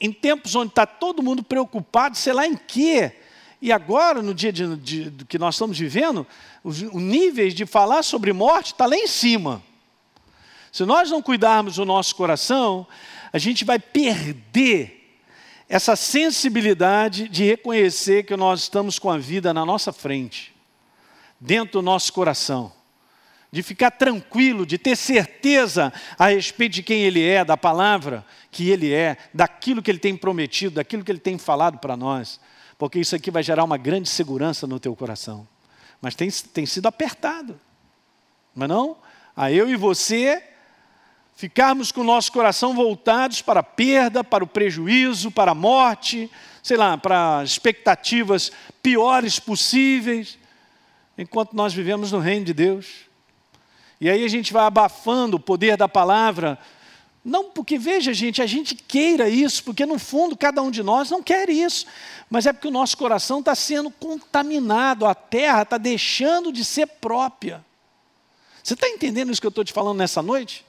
[0.00, 3.12] em tempos onde está todo mundo preocupado, sei lá em quê.
[3.60, 6.26] E agora, no dia de, de, de que nós estamos vivendo,
[6.64, 9.62] os, os níveis de falar sobre morte está lá em cima.
[10.72, 12.86] Se nós não cuidarmos do nosso coração,
[13.32, 15.20] a gente vai perder
[15.68, 20.52] essa sensibilidade de reconhecer que nós estamos com a vida na nossa frente,
[21.38, 22.72] dentro do nosso coração
[23.52, 28.70] de ficar tranquilo, de ter certeza a respeito de quem Ele é, da palavra que
[28.70, 32.40] Ele é, daquilo que Ele tem prometido, daquilo que Ele tem falado para nós,
[32.78, 35.46] porque isso aqui vai gerar uma grande segurança no teu coração.
[36.00, 37.60] Mas tem, tem sido apertado,
[38.54, 38.96] mas é não?
[39.36, 40.42] A eu e você
[41.34, 46.30] ficarmos com o nosso coração voltados para a perda, para o prejuízo, para a morte,
[46.62, 48.50] sei lá, para expectativas
[48.82, 50.38] piores possíveis,
[51.18, 53.11] enquanto nós vivemos no reino de Deus.
[54.02, 56.58] E aí a gente vai abafando o poder da palavra.
[57.24, 61.08] Não porque, veja, gente, a gente queira isso, porque no fundo cada um de nós
[61.08, 61.86] não quer isso,
[62.28, 66.88] mas é porque o nosso coração está sendo contaminado, a terra está deixando de ser
[66.88, 67.64] própria.
[68.60, 70.66] Você está entendendo isso que eu estou te falando nessa noite?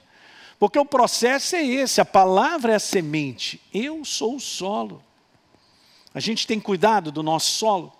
[0.56, 5.02] Porque o processo é esse, a palavra é a semente, eu sou o solo.
[6.14, 7.92] A gente tem cuidado do nosso solo,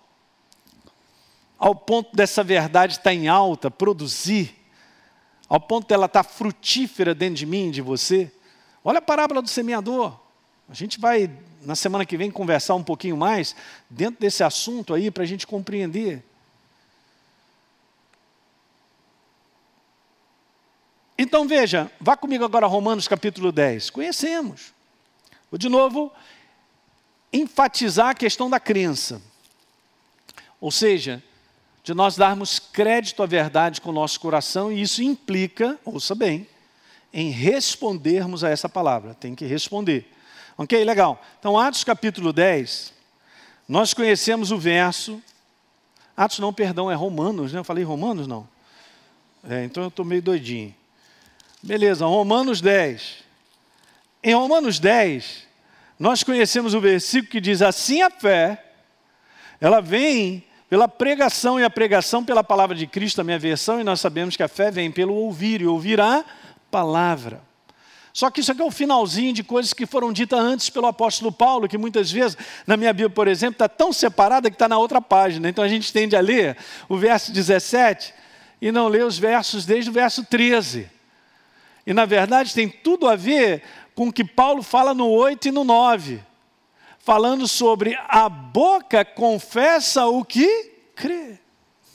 [1.59, 4.63] ao ponto dessa verdade estar em alta, produzir
[5.49, 8.33] ao ponto dela estar frutífera dentro de mim, de você.
[8.83, 10.19] Olha a parábola do semeador.
[10.69, 11.31] A gente vai,
[11.63, 13.55] na semana que vem, conversar um pouquinho mais
[13.89, 16.25] dentro desse assunto aí, para a gente compreender.
[21.17, 23.91] Então veja, vá comigo agora a Romanos capítulo 10.
[23.91, 24.75] Conhecemos.
[25.51, 26.13] Vou de novo
[27.33, 29.23] enfatizar a questão da crença.
[30.61, 31.23] Ou seja,
[31.85, 36.49] de nós darmos crédito à verdade com o nosso coração, e isso implica, ouça bem,
[37.13, 39.13] em respondermos a essa palavra.
[39.13, 40.11] Tem que responder.
[40.57, 41.23] Ok, legal.
[41.39, 42.95] Então, Atos capítulo 10,
[43.69, 45.23] nós conhecemos o verso.
[46.17, 47.59] Atos não, perdão, é Romanos, né?
[47.59, 48.49] Eu falei Romanos, não.
[49.47, 50.75] É, então eu estou meio doidinho.
[51.63, 53.25] Beleza, Romanos 10.
[54.23, 55.47] Em Romanos 10,
[55.99, 58.73] nós conhecemos o versículo que diz: Assim a fé,
[59.61, 63.85] ela vem pela pregação, e a pregação pela palavra de Cristo, a minha versão, e
[63.85, 66.25] nós sabemos que a fé vem pelo ouvir, e ouvir a
[66.71, 67.43] palavra.
[68.13, 71.33] Só que isso aqui é o finalzinho de coisas que foram ditas antes pelo apóstolo
[71.33, 74.79] Paulo, que muitas vezes, na minha Bíblia, por exemplo, está tão separada que está na
[74.79, 75.49] outra página.
[75.49, 76.57] Então a gente tende a ler
[76.89, 78.15] o verso 17
[78.63, 80.89] e não lê os versos desde o verso 13.
[81.85, 83.63] E na verdade tem tudo a ver
[83.97, 86.21] com o que Paulo fala no 8 e no 9
[87.05, 91.39] falando sobre a boca confessa o que crê.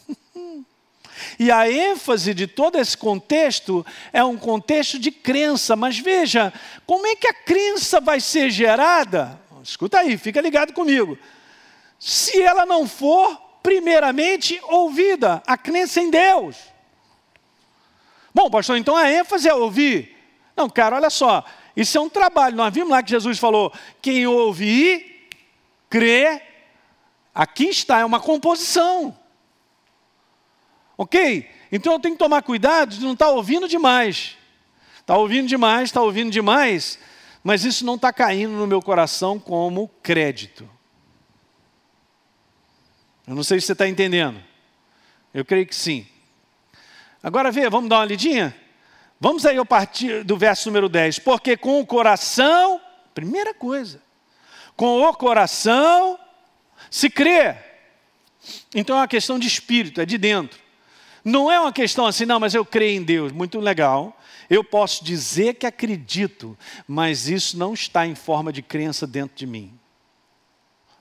[1.38, 6.54] E a ênfase de todo esse contexto é um contexto de crença, mas veja,
[6.86, 9.38] como é que a crença vai ser gerada?
[9.62, 11.18] Escuta aí, fica ligado comigo.
[12.00, 16.56] Se ela não for, primeiramente, ouvida, a crença em Deus.
[18.34, 20.16] Bom, pastor, então a ênfase é ouvir.
[20.56, 21.44] Não, cara, olha só,
[21.76, 22.56] isso é um trabalho.
[22.56, 25.28] Nós vimos lá que Jesus falou: quem ouve e
[25.90, 26.42] crê,
[27.34, 29.18] aqui está, é uma composição.
[30.98, 31.50] Ok?
[31.72, 34.38] Então eu tenho que tomar cuidado de não estar ouvindo demais.
[35.00, 37.00] Está ouvindo demais, está ouvindo demais,
[37.44, 40.70] mas isso não está caindo no meu coração como crédito.
[43.26, 44.44] Eu não sei se você está entendendo.
[45.34, 46.08] Eu creio que sim.
[47.22, 48.56] Agora vê, vamos dar uma lidinha?
[49.20, 51.20] Vamos aí a partir do verso número 10.
[51.20, 52.80] Porque com o coração,
[53.14, 54.02] primeira coisa,
[54.76, 56.18] com o coração
[56.90, 57.56] se crê.
[58.74, 60.60] Então é uma questão de espírito, é de dentro.
[61.24, 64.18] Não é uma questão assim, não, mas eu creio em Deus, muito legal.
[64.50, 69.46] Eu posso dizer que acredito, mas isso não está em forma de crença dentro de
[69.46, 69.78] mim.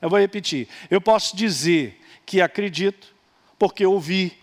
[0.02, 0.68] Eu vou repetir.
[0.90, 3.14] Eu posso dizer que acredito,
[3.58, 4.36] porque ouvi,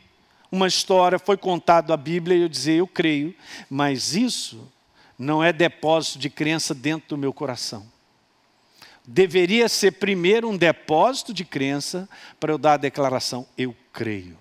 [0.52, 3.36] uma história, foi contado a Bíblia e eu dizer, eu creio,
[3.70, 4.72] mas isso
[5.18, 7.86] não é depósito de crença dentro do meu coração.
[9.08, 14.38] Deveria ser primeiro um depósito de crença para eu dar a declaração, eu creio.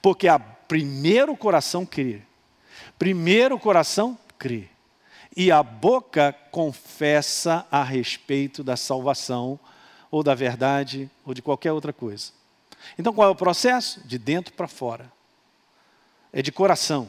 [0.00, 2.22] Porque a primeiro o coração crê.
[2.98, 4.68] Primeiro o coração crê.
[5.36, 9.58] E a boca confessa a respeito da salvação,
[10.10, 12.32] ou da verdade, ou de qualquer outra coisa.
[12.98, 14.00] Então qual é o processo?
[14.06, 15.10] De dentro para fora.
[16.32, 17.08] É de coração.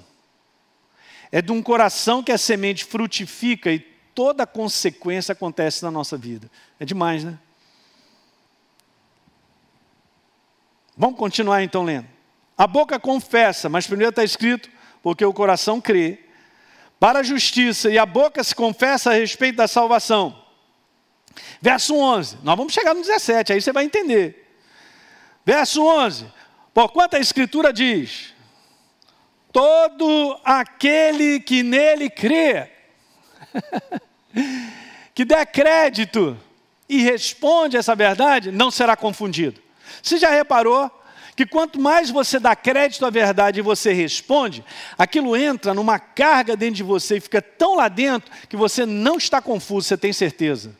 [1.31, 6.17] É de um coração que a semente frutifica e toda a consequência acontece na nossa
[6.17, 6.49] vida.
[6.79, 7.37] É demais, né?
[10.97, 12.07] Vamos continuar então lendo.
[12.57, 14.69] A boca confessa, mas primeiro está escrito,
[15.03, 16.19] porque o coração crê.
[16.97, 20.41] para a justiça e a boca se confessa a respeito da salvação.
[21.61, 24.44] Verso 11, nós vamos chegar no 17, aí você vai entender.
[25.45, 26.25] Verso 11:
[26.73, 28.33] Porquanto a Escritura diz:
[29.51, 32.69] Todo aquele que nele crê,
[35.13, 36.37] que der crédito
[36.89, 39.61] e responde essa verdade, não será confundido.
[40.01, 40.91] Você já reparou
[41.35, 44.63] que quanto mais você dá crédito à verdade e você responde,
[44.97, 49.17] aquilo entra numa carga dentro de você e fica tão lá dentro que você não
[49.17, 50.75] está confuso, você tem certeza.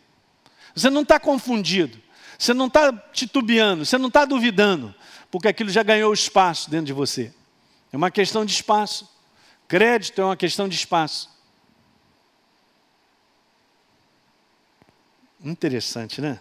[0.74, 1.98] Você não está confundido,
[2.38, 4.94] você não está titubeando, você não está duvidando,
[5.32, 7.34] porque aquilo já ganhou espaço dentro de você.
[7.92, 9.10] É uma questão de espaço.
[9.68, 11.30] Crédito é uma questão de espaço.
[15.44, 16.40] Interessante, né?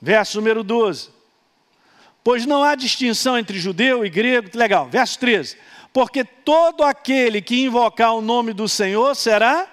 [0.00, 1.10] Verso número 12.
[2.22, 4.50] Pois não há distinção entre judeu e grego.
[4.54, 4.88] Legal.
[4.88, 5.56] Verso 13.
[5.92, 9.66] Porque todo aquele que invocar o nome do Senhor será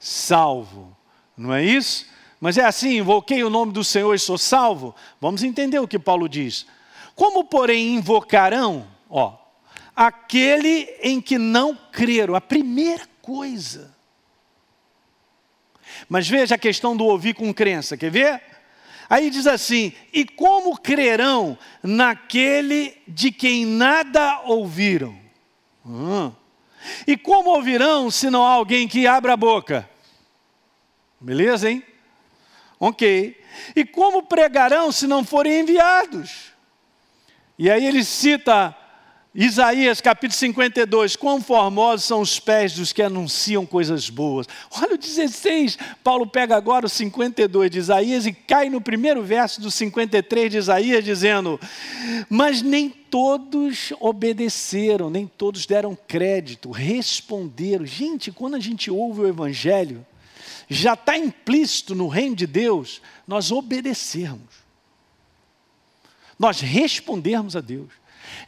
[0.00, 0.96] salvo.
[1.36, 2.06] Não é isso?
[2.42, 4.92] Mas é assim: invoquei o nome do Senhor e sou salvo.
[5.20, 6.66] Vamos entender o que Paulo diz.
[7.14, 9.36] Como, porém, invocarão, ó,
[9.94, 12.34] aquele em que não creram?
[12.34, 13.94] A primeira coisa.
[16.08, 18.42] Mas veja a questão do ouvir com crença, quer ver?
[19.08, 25.16] Aí diz assim: e como crerão naquele de quem nada ouviram?
[25.86, 26.32] Hum.
[27.06, 29.88] E como ouvirão se não há alguém que abra a boca?
[31.20, 31.84] Beleza, hein?
[32.84, 33.36] Ok.
[33.76, 36.52] E como pregarão se não forem enviados?
[37.56, 38.76] E aí ele cita
[39.32, 44.48] Isaías capítulo 52, quão formosos são os pés dos que anunciam coisas boas.
[44.80, 49.60] Olha o 16, Paulo pega agora o 52 de Isaías e cai no primeiro verso
[49.60, 51.60] do 53 de Isaías, dizendo:
[52.28, 57.86] Mas nem todos obedeceram, nem todos deram crédito, responderam.
[57.86, 60.04] Gente, quando a gente ouve o Evangelho,
[60.72, 64.62] já está implícito no reino de Deus nós obedecermos,
[66.38, 67.90] nós respondermos a Deus.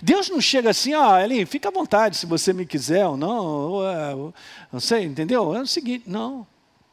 [0.00, 3.16] Deus não chega assim, ó, oh, Elinho, fica à vontade se você me quiser ou
[3.16, 4.34] não, ou, é, ou,
[4.72, 5.54] não sei, entendeu?
[5.54, 6.46] É o seguinte, não,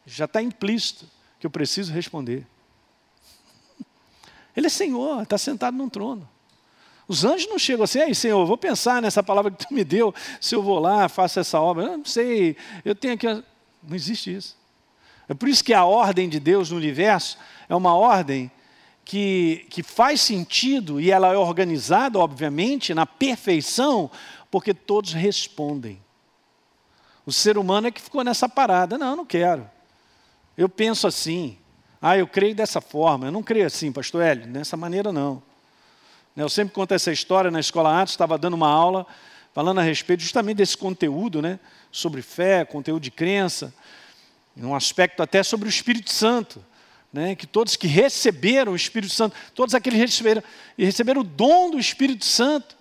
[0.06, 1.06] já está implícito
[1.40, 2.46] que eu preciso responder.
[4.56, 6.28] Ele é Senhor, está sentado num trono.
[7.08, 10.14] Os anjos não chegam assim, aí Senhor, vou pensar nessa palavra que tu me deu,
[10.40, 11.86] se eu vou lá, faço essa obra.
[11.86, 13.28] Eu não sei, eu tenho que.
[13.28, 14.61] Não existe isso.
[15.28, 17.38] É por isso que a ordem de Deus no universo
[17.70, 18.52] é uma ordem
[19.04, 24.10] que, que faz sentido e ela é organizada, obviamente, na perfeição,
[24.50, 26.02] porque todos respondem.
[27.26, 28.98] O ser humano é que ficou nessa parada.
[28.98, 29.70] Não, não quero.
[30.58, 31.58] Eu penso assim.
[32.02, 33.28] Ah, eu creio dessa forma.
[33.28, 35.42] Eu não creio assim, pastor Hélio, dessa maneira não.
[36.36, 39.06] Eu sempre conto essa história na Escola Atos, estava dando uma aula
[39.54, 41.60] falando a respeito justamente desse conteúdo, né?
[41.92, 43.74] Sobre fé, conteúdo de crença,
[44.58, 46.64] um aspecto até sobre o Espírito Santo
[47.12, 50.44] né, que todos que receberam o Espírito Santo, todos aqueles que receberam,
[50.78, 52.78] receberam o dom do Espírito Santo.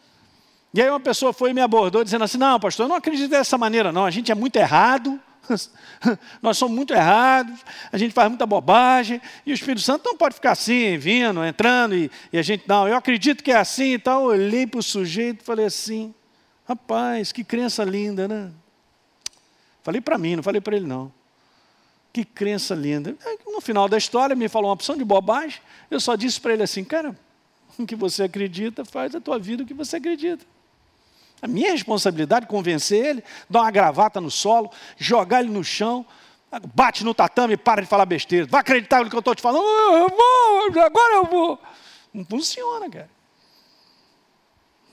[0.72, 3.30] E aí uma pessoa foi e me abordou dizendo assim: Não, pastor, eu não acredito
[3.30, 4.06] dessa maneira, não.
[4.06, 5.20] A gente é muito errado,
[6.40, 7.59] nós somos muito errados,
[7.90, 11.96] a gente faz muita bobagem, e o Espírito Santo não pode ficar assim, vindo, entrando,
[11.96, 14.24] e, e a gente, não, eu acredito que é assim e tal.
[14.24, 16.14] Olhei para o sujeito e falei assim:
[16.68, 18.52] Rapaz, que crença linda, né?
[19.83, 21.12] Falei para mim, não falei para ele não.
[22.12, 23.16] Que crença linda.
[23.46, 25.61] No final da história, me falou uma opção de bobagem.
[25.90, 27.16] Eu só disse para ele assim: cara,
[27.79, 30.44] o que você acredita, faz a tua vida o que você acredita.
[31.42, 36.05] A minha responsabilidade é convencer ele, dar uma gravata no solo, jogar ele no chão,
[36.75, 38.46] bate no tatame e para de falar besteira.
[38.46, 39.64] Vai acreditar no que eu estou te falando?
[39.64, 41.59] Eu vou, agora eu vou.
[42.12, 43.11] Não funciona, cara.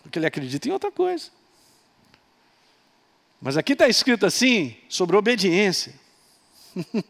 [0.03, 1.29] Porque ele acredita em outra coisa.
[3.41, 5.93] Mas aqui está escrito assim, sobre obediência.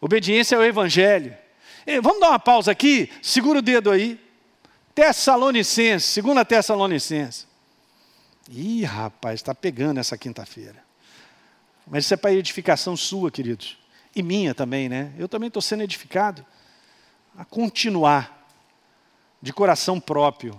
[0.00, 1.36] Obediência ao Evangelho.
[2.02, 3.10] Vamos dar uma pausa aqui?
[3.22, 4.20] Segura o dedo aí.
[4.94, 7.46] Tessalonicense, segunda Tessalonicense.
[8.50, 10.82] Ih, rapaz, está pegando essa quinta-feira.
[11.86, 13.78] Mas isso é para edificação sua, queridos.
[14.14, 15.12] E minha também, né?
[15.18, 16.44] Eu também estou sendo edificado
[17.36, 18.46] a continuar
[19.42, 20.56] de coração próprio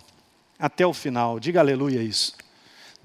[0.59, 1.39] até o final.
[1.39, 2.35] Diga aleluia isso.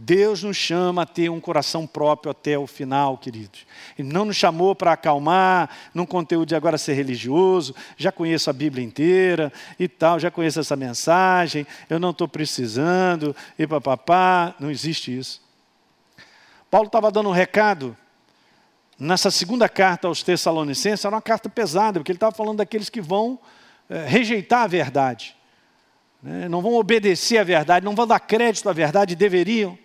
[0.02, 3.66] Deus nos chama a ter um coração próprio até o final, queridos.
[3.98, 8.52] Ele não nos chamou para acalmar, num conteúdo de agora ser religioso, já conheço a
[8.54, 14.54] Bíblia inteira e tal, já conheço essa mensagem, eu não estou precisando, e papapá.
[14.58, 15.42] Não existe isso.
[16.70, 17.94] Paulo estava dando um recado
[18.98, 23.02] nessa segunda carta aos Tessalonicenses, era uma carta pesada, porque ele estava falando daqueles que
[23.02, 23.38] vão
[23.90, 25.36] é, rejeitar a verdade.
[26.22, 26.48] Né?
[26.48, 29.78] Não vão obedecer à verdade, não vão dar crédito à verdade, deveriam.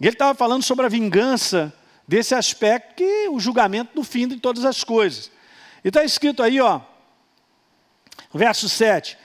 [0.00, 1.72] E ele estava falando sobre a vingança
[2.06, 5.30] desse aspecto, que o julgamento do fim de todas as coisas.
[5.84, 6.80] E está escrito aí, ó,
[8.32, 9.18] verso 7.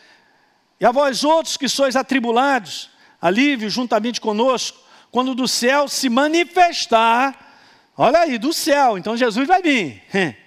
[0.79, 2.89] E a vós outros que sois atribulados,
[3.21, 4.79] alívio juntamente conosco,
[5.11, 7.61] quando do céu se manifestar,
[7.95, 10.03] olha aí, do céu, então Jesus vai vir.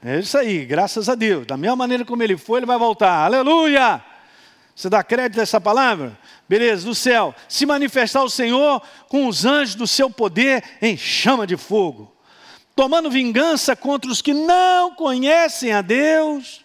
[0.00, 1.44] É isso aí, graças a Deus.
[1.44, 3.24] Da mesma maneira como ele foi, ele vai voltar.
[3.24, 4.00] Aleluia!
[4.78, 6.16] Você dá crédito a essa palavra?
[6.48, 7.34] Beleza, do céu.
[7.48, 12.14] Se manifestar o Senhor com os anjos do seu poder em chama de fogo,
[12.76, 16.64] tomando vingança contra os que não conhecem a Deus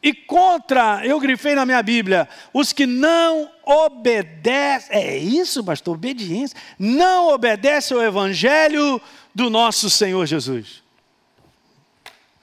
[0.00, 6.56] e contra, eu grifei na minha Bíblia, os que não obedecem, é isso, pastor, obediência,
[6.78, 9.02] não obedecem ao Evangelho
[9.34, 10.84] do nosso Senhor Jesus.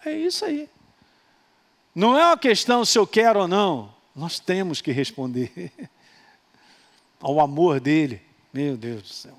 [0.06, 0.68] É isso aí.
[1.96, 5.72] Não é uma questão se eu quero ou não, nós temos que responder
[7.20, 8.22] ao amor dele.
[8.52, 9.38] Meu Deus do céu.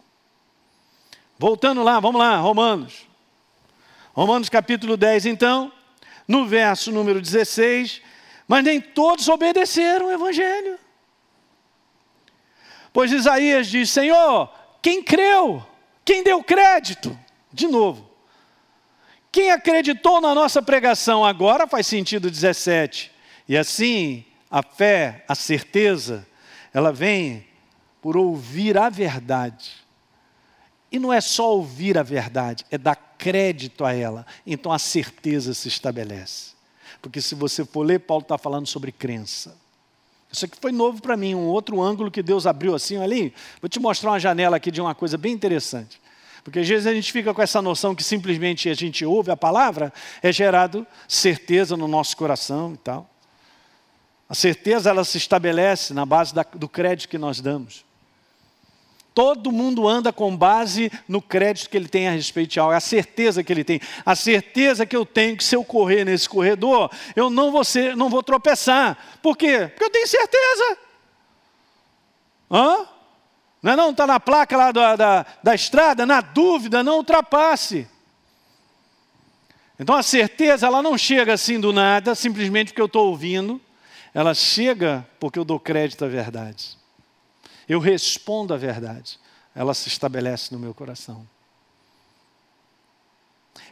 [1.39, 3.07] Voltando lá, vamos lá, Romanos.
[4.13, 5.73] Romanos capítulo 10, então,
[6.27, 8.01] no verso número 16,
[8.47, 10.79] mas nem todos obedeceram o Evangelho.
[12.93, 14.49] Pois Isaías diz: Senhor,
[14.81, 15.65] quem creu?
[16.05, 17.19] Quem deu crédito?
[17.53, 18.09] De novo.
[19.33, 21.25] Quem acreditou na nossa pregação?
[21.25, 23.11] Agora faz sentido 17.
[23.49, 24.25] E assim,
[24.55, 26.25] a fé, a certeza,
[26.73, 27.45] ela vem
[28.01, 29.73] por ouvir a verdade.
[30.93, 34.25] E não é só ouvir a verdade, é dar crédito a ela.
[34.47, 36.53] Então a certeza se estabelece.
[37.03, 39.57] Porque se você for ler, Paulo está falando sobre crença.
[40.31, 43.35] Isso aqui foi novo para mim, um outro ângulo que Deus abriu assim ali.
[43.61, 46.01] Vou te mostrar uma janela aqui de uma coisa bem interessante.
[46.45, 49.37] Porque às vezes a gente fica com essa noção que simplesmente a gente ouve a
[49.37, 49.93] palavra,
[50.23, 53.14] é gerado certeza no nosso coração e tal.
[54.35, 57.85] A certeza ela se estabelece na base da, do crédito que nós damos.
[59.15, 62.77] Todo mundo anda com base no crédito que ele tem a respeito de algo, é
[62.77, 63.81] a certeza que ele tem.
[64.05, 67.97] A certeza que eu tenho que se eu correr nesse corredor, eu não vou, ser,
[67.97, 68.99] não vou tropeçar.
[69.23, 69.69] Por quê?
[69.69, 70.79] Porque eu tenho certeza.
[72.51, 72.89] Hã?
[73.63, 73.91] Não é não?
[73.91, 77.87] Está na placa lá da, da, da estrada, na dúvida, não ultrapasse.
[79.79, 83.61] Então a certeza, ela não chega assim do nada, simplesmente porque eu estou ouvindo.
[84.15, 86.79] Ela chega porque eu dou crédito à verdade
[87.69, 89.19] eu respondo à verdade,
[89.55, 91.27] ela se estabelece no meu coração.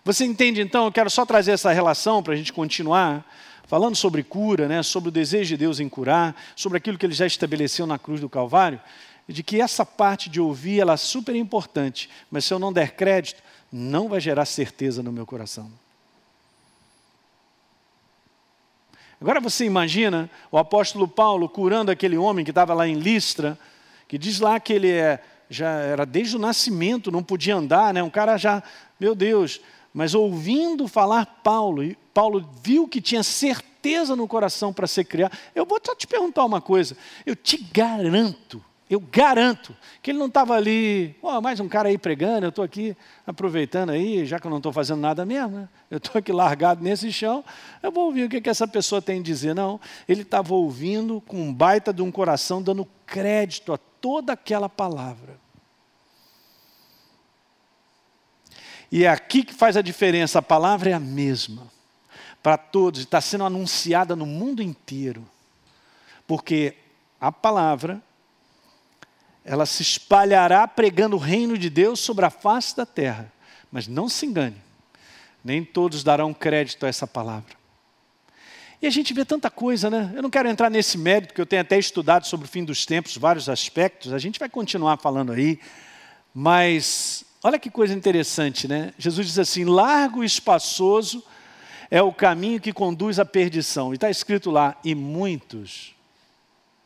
[0.04, 0.86] Você entende então?
[0.86, 3.24] Eu quero só trazer essa relação para a gente continuar
[3.66, 7.14] falando sobre cura, né, sobre o desejo de Deus em curar, sobre aquilo que ele
[7.14, 8.78] já estabeleceu na cruz do Calvário,
[9.26, 12.96] de que essa parte de ouvir ela é super importante, mas se eu não der
[12.96, 15.70] crédito, não vai gerar certeza no meu coração.
[19.22, 23.56] Agora você imagina o apóstolo Paulo curando aquele homem que estava lá em Listra,
[24.08, 28.02] que diz lá que ele é, já era desde o nascimento, não podia andar, né?
[28.02, 28.60] um cara já,
[28.98, 29.60] meu Deus,
[29.94, 35.38] mas ouvindo falar Paulo, e Paulo viu que tinha certeza no coração para ser criado.
[35.54, 38.60] Eu vou só te perguntar uma coisa, eu te garanto,
[38.94, 42.64] eu garanto que ele não estava ali, oh, mais um cara aí pregando, eu estou
[42.64, 45.68] aqui aproveitando aí, já que eu não estou fazendo nada mesmo, né?
[45.90, 47.42] eu estou aqui largado nesse chão,
[47.82, 49.54] eu vou ouvir o que, que essa pessoa tem a dizer.
[49.54, 54.68] Não, ele estava ouvindo com um baita de um coração, dando crédito a toda aquela
[54.68, 55.40] palavra.
[58.90, 61.66] E é aqui que faz a diferença, a palavra é a mesma
[62.42, 65.24] para todos, está sendo anunciada no mundo inteiro.
[66.26, 66.76] Porque
[67.18, 68.02] a palavra,
[69.44, 73.32] ela se espalhará pregando o reino de Deus sobre a face da terra.
[73.70, 74.56] Mas não se engane,
[75.44, 77.56] nem todos darão crédito a essa palavra.
[78.80, 80.12] E a gente vê tanta coisa, né?
[80.14, 82.84] Eu não quero entrar nesse mérito, porque eu tenho até estudado sobre o fim dos
[82.84, 85.60] tempos, vários aspectos, a gente vai continuar falando aí,
[86.34, 88.92] mas olha que coisa interessante, né?
[88.98, 91.24] Jesus diz assim: largo e espaçoso
[91.90, 93.92] é o caminho que conduz à perdição.
[93.92, 95.94] E está escrito lá: e muitos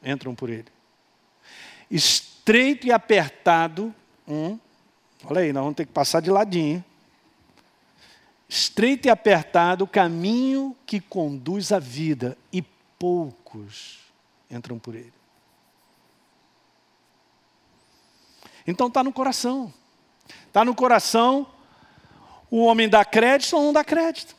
[0.05, 0.67] entram por ele.
[2.47, 3.93] Estreito e apertado,
[4.29, 4.57] hum,
[5.25, 6.85] olha aí, nós vamos ter que passar de ladinho
[8.49, 12.63] estreito e apertado o caminho que conduz à vida, e
[13.01, 13.99] poucos
[14.49, 15.13] entram por ele.
[18.65, 19.75] Então está no coração.
[20.47, 21.49] Está no coração,
[22.49, 24.37] o homem dá crédito ou não dá crédito.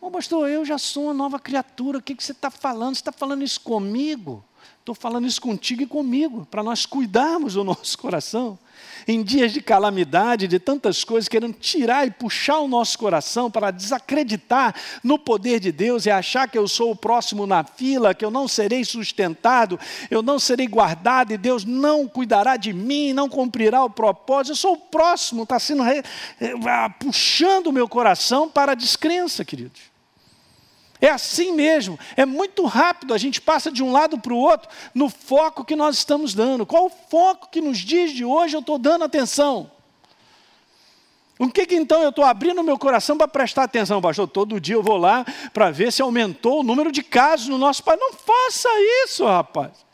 [0.00, 2.94] Ô pastor, eu já sou uma nova criatura, o que, que você está falando?
[2.94, 4.44] Você está falando isso comigo?
[4.84, 8.58] Estou falando isso contigo e comigo, para nós cuidarmos do nosso coração.
[9.08, 13.70] Em dias de calamidade, de tantas coisas, querendo tirar e puxar o nosso coração para
[13.70, 18.24] desacreditar no poder de Deus e achar que eu sou o próximo na fila, que
[18.24, 23.28] eu não serei sustentado, eu não serei guardado e Deus não cuidará de mim, não
[23.28, 24.52] cumprirá o propósito.
[24.52, 29.93] Eu sou o próximo, está sendo ah, puxando o meu coração para a descrença, queridos.
[31.04, 34.70] É assim mesmo, é muito rápido, a gente passa de um lado para o outro
[34.94, 36.64] no foco que nós estamos dando.
[36.64, 39.70] Qual o foco que nos dias de hoje eu estou dando atenção?
[41.38, 44.26] O que, que então eu estou abrindo meu coração para prestar atenção, pastor?
[44.26, 47.84] Todo dia eu vou lá para ver se aumentou o número de casos no nosso
[47.84, 48.00] país.
[48.00, 48.70] Não faça
[49.04, 49.84] isso, rapaz.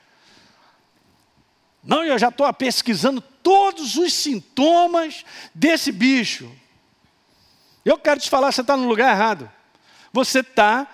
[1.83, 6.49] Não, eu já estou pesquisando todos os sintomas desse bicho.
[7.85, 9.51] Eu quero te falar, você está no lugar errado.
[10.13, 10.87] Você está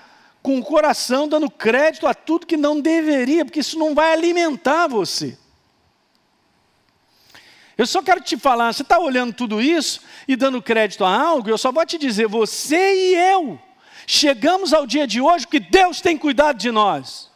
[0.47, 4.86] com o coração dando crédito a tudo que não deveria, porque isso não vai alimentar
[4.86, 5.36] você.
[7.76, 11.51] Eu só quero te falar, você está olhando tudo isso e dando crédito a algo,
[11.51, 13.59] eu só vou te dizer, você e eu,
[14.07, 17.28] chegamos ao dia de hoje que Deus tem cuidado de nós.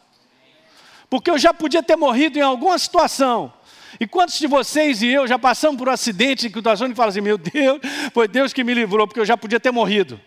[1.09, 3.51] Porque eu já podia ter morrido em alguma situação.
[3.99, 7.19] E quantos de vocês e eu já passamos por um acidente, situação e falam assim,
[7.19, 7.81] meu Deus,
[8.13, 10.17] foi Deus que me livrou, porque eu já podia ter morrido.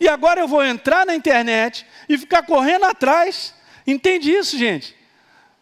[0.00, 3.54] E agora eu vou entrar na internet e ficar correndo atrás.
[3.86, 4.96] Entende isso, gente?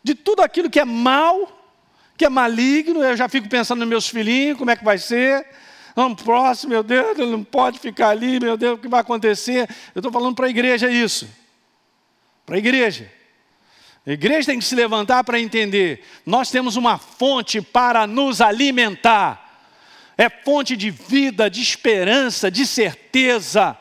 [0.00, 1.52] De tudo aquilo que é mal,
[2.16, 5.44] que é maligno, eu já fico pensando nos meus filhinhos, como é que vai ser.
[5.96, 9.68] Não, próximo, meu Deus, ele não pode ficar ali, meu Deus, o que vai acontecer?
[9.92, 11.28] Eu estou falando para a igreja isso.
[12.46, 13.10] Para a igreja.
[14.06, 16.04] A igreja tem que se levantar para entender.
[16.24, 19.64] Nós temos uma fonte para nos alimentar.
[20.16, 23.76] É fonte de vida, de esperança, de certeza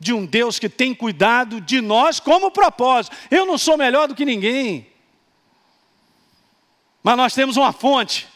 [0.00, 3.14] de um Deus que tem cuidado de nós como propósito.
[3.30, 4.86] Eu não sou melhor do que ninguém.
[7.02, 8.26] Mas nós temos uma fonte,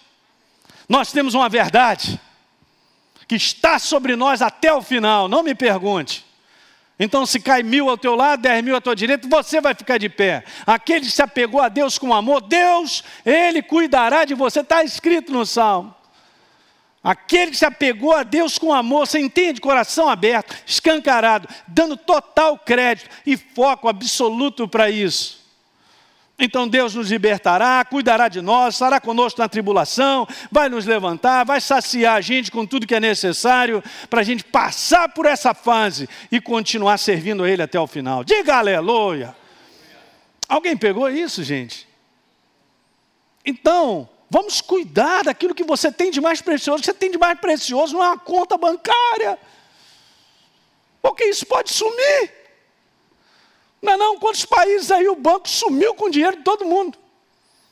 [0.86, 2.20] nós temos uma verdade,
[3.26, 6.24] que está sobre nós até o final, não me pergunte.
[6.98, 9.98] Então, se cai mil ao teu lado, dez mil à tua direita, você vai ficar
[9.98, 10.44] de pé.
[10.66, 15.32] Aquele que se apegou a Deus com amor, Deus, Ele cuidará de você, está escrito
[15.32, 15.94] no Salmo.
[17.04, 19.60] Aquele que se apegou a Deus com amor, você entende?
[19.60, 25.44] Coração aberto, escancarado, dando total crédito e foco absoluto para isso.
[26.38, 31.60] Então Deus nos libertará, cuidará de nós, estará conosco na tribulação, vai nos levantar, vai
[31.60, 36.08] saciar a gente com tudo que é necessário para a gente passar por essa fase
[36.32, 38.24] e continuar servindo a Ele até o final.
[38.24, 39.36] Diga aleluia!
[40.48, 41.86] Alguém pegou isso, gente?
[43.44, 46.78] Então, Vamos cuidar daquilo que você tem de mais precioso.
[46.78, 49.38] O que você tem de mais precioso não é uma conta bancária.
[51.00, 52.32] Porque isso pode sumir.
[53.80, 54.18] Não é não?
[54.18, 56.98] Quantos países aí o banco sumiu com o dinheiro de todo mundo?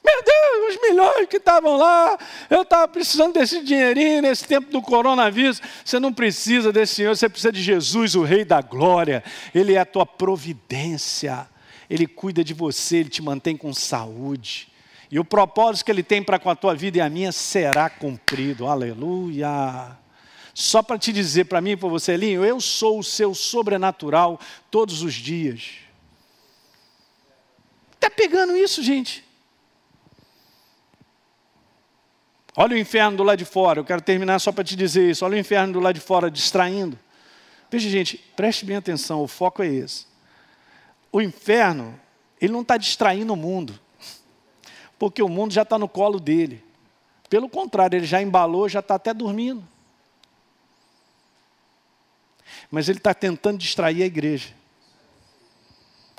[0.04, 2.16] Meu Deus, os milhões que estavam lá,
[2.48, 5.60] eu estava precisando desse dinheirinho nesse tempo do coronavírus.
[5.84, 9.24] Você não precisa desse Senhor, você precisa de Jesus, o Rei da Glória.
[9.52, 11.44] Ele é a tua providência.
[11.90, 14.71] Ele cuida de você, ele te mantém com saúde.
[15.12, 17.90] E o propósito que Ele tem para com a tua vida e a minha será
[17.90, 18.66] cumprido.
[18.66, 19.94] Aleluia.
[20.54, 24.40] Só para te dizer para mim e para você, Linho, eu sou o seu sobrenatural
[24.70, 25.80] todos os dias.
[27.92, 29.22] Está pegando isso, gente?
[32.56, 33.80] Olha o inferno do lado de fora.
[33.80, 35.26] Eu quero terminar só para te dizer isso.
[35.26, 36.98] Olha o inferno do lado de fora distraindo.
[37.70, 40.06] Veja, gente, preste bem atenção, o foco é esse.
[41.12, 42.00] O inferno,
[42.40, 43.78] ele não está distraindo o mundo
[45.02, 46.62] porque o mundo já está no colo dele.
[47.28, 49.60] Pelo contrário, ele já embalou, já está até dormindo.
[52.70, 54.50] Mas ele está tentando distrair a igreja.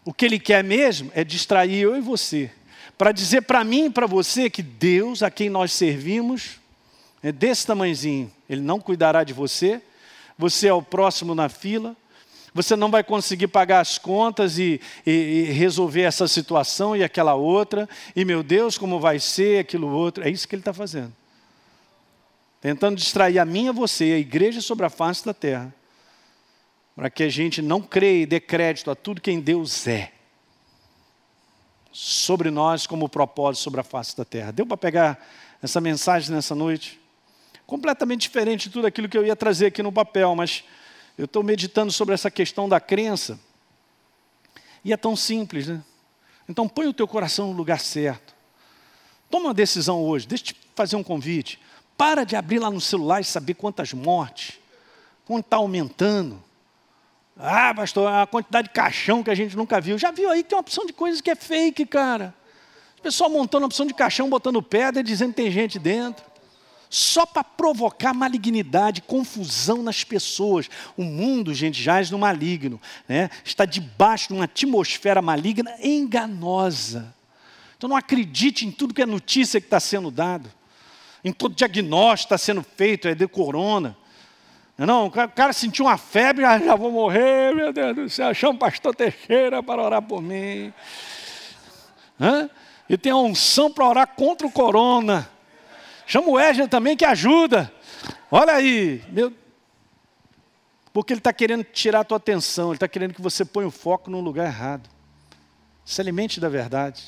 [0.04, 2.52] O que ele quer mesmo é distrair eu e você.
[2.98, 6.60] Para dizer para mim e para você que Deus, a quem nós servimos,
[7.24, 8.30] é desse tamanhozinho.
[8.50, 9.82] Ele não cuidará de você,
[10.38, 11.96] você é o próximo na fila,
[12.54, 17.34] você não vai conseguir pagar as contas e, e, e, resolver essa situação e aquela
[17.34, 17.89] outra.
[18.16, 20.24] E meu Deus, como vai ser aquilo outro?
[20.24, 21.12] É isso que ele está fazendo.
[22.62, 25.74] Tentando distrair a mim e a você, a igreja sobre a face da terra.
[26.95, 30.12] Para que a gente não creia e dê crédito a tudo quem Deus é.
[31.91, 34.51] Sobre nós como propósito sobre a face da terra.
[34.51, 35.28] Deu para pegar
[35.62, 37.01] essa mensagem nessa noite?
[37.66, 40.64] Completamente diferente de tudo aquilo que eu ia trazer aqui no papel, mas
[41.18, 43.39] eu estou meditando sobre essa questão da crença.
[44.84, 45.84] E é tão simples, né?
[46.47, 48.34] Então põe o teu coração no lugar certo.
[49.30, 51.59] Toma uma decisão hoje, deixa eu te fazer um convite.
[51.97, 54.59] Para de abrir lá no celular e saber quantas mortes,
[55.26, 56.43] quanto está aumentando.
[57.38, 59.97] Ah, pastor, a quantidade de caixão que a gente nunca viu.
[59.97, 62.34] Já viu aí que tem uma opção de coisas que é fake, cara.
[63.01, 66.24] pessoal montando a opção de caixão, botando pedra e dizendo que tem gente dentro.
[66.94, 70.70] Só para provocar malignidade, confusão nas pessoas.
[70.96, 72.80] O mundo, gente, jaz no maligno.
[73.10, 73.32] Né?
[73.44, 77.12] Está debaixo de uma atmosfera maligna enganosa.
[77.76, 80.52] Então não acredite em tudo que é notícia que está sendo dado.
[81.26, 83.98] Em todo diagnóstico está sendo feito, é de corona.
[84.78, 88.54] Não, o cara sentiu uma febre, ah, já vou morrer, meu Deus do céu, chama
[88.54, 90.72] o pastor Teixeira para orar por mim.
[92.22, 92.48] Hã?
[92.88, 95.33] E tem a unção para orar contra o corona.
[96.14, 97.74] Chama o Edna também que ajuda.
[98.30, 99.34] Olha aí, meu...
[100.93, 103.72] porque ele está querendo tirar a tua atenção, ele está querendo que você ponha o
[103.72, 104.88] foco no lugar errado.
[105.84, 107.03] Se alimente da verdade.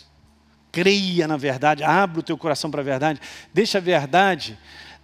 [0.72, 3.22] Creia na verdade, abra o teu coração para a verdade.
[3.54, 4.58] Deixa a verdade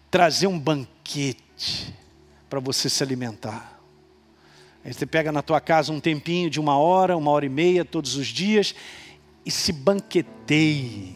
[0.09, 1.93] trazer um banquete
[2.49, 3.79] para você se alimentar.
[4.83, 7.85] Aí você pega na tua casa um tempinho de uma hora, uma hora e meia,
[7.85, 8.73] todos os dias,
[9.45, 11.15] e se banqueteie,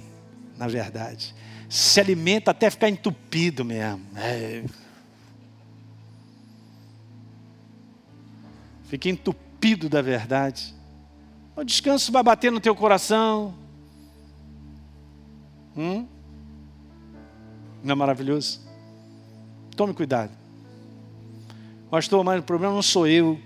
[0.55, 1.33] na verdade.
[1.69, 4.05] Se alimenta até ficar entupido mesmo.
[4.15, 4.63] É.
[8.85, 10.73] Fique entupido da verdade.
[11.55, 13.53] O descanso vai bater no teu coração.
[15.75, 16.07] Hum?
[17.83, 18.61] Não é maravilhoso?
[19.75, 20.31] Tome cuidado.
[21.89, 23.39] Pastor, mas o problema não sou eu,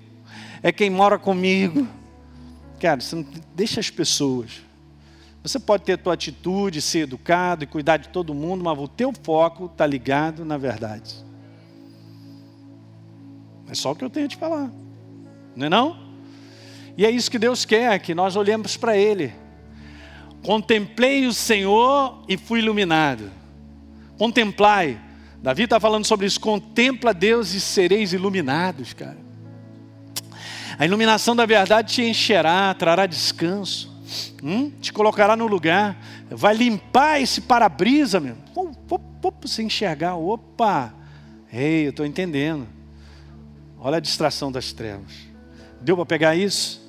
[0.63, 1.87] é quem mora comigo.
[2.79, 4.61] Cara, você não deixa as pessoas.
[5.43, 9.13] Você pode ter tua atitude, ser educado e cuidar de todo mundo, mas o teu
[9.23, 11.15] foco está ligado na verdade.
[13.69, 14.69] É só o que eu tenho a te falar.
[15.55, 16.09] Não é não?
[16.97, 19.33] E é isso que Deus quer, que nós olhemos para Ele.
[20.43, 23.31] Contemplei o Senhor e fui iluminado.
[24.17, 24.99] Contemplai
[25.41, 26.39] Davi está falando sobre isso.
[26.39, 29.17] Contempla Deus e sereis iluminados, cara.
[30.77, 33.98] A iluminação da verdade te encherá, trará descanso,
[34.43, 34.71] hum?
[34.81, 35.97] te colocará no lugar,
[36.29, 38.35] vai limpar esse para-brisa, meu.
[39.41, 40.93] Você enxergar, opa,
[41.51, 42.67] ei, eu estou entendendo.
[43.79, 45.13] Olha a distração das trevas.
[45.81, 46.81] Deu para pegar isso?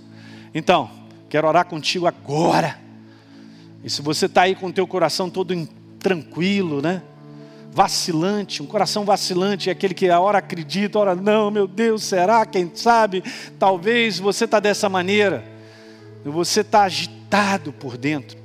[0.55, 0.91] Então,
[1.29, 2.79] quero orar contigo agora.
[3.85, 5.69] E se você está aí com o teu coração todo
[5.99, 7.03] tranquilo, né?
[7.73, 12.03] vacilante, um coração vacilante é aquele que a hora acredita, a hora não, meu Deus,
[12.03, 12.45] será?
[12.45, 13.23] Quem sabe?
[13.59, 15.45] Talvez você está dessa maneira,
[16.29, 18.37] você está agitado por dentro,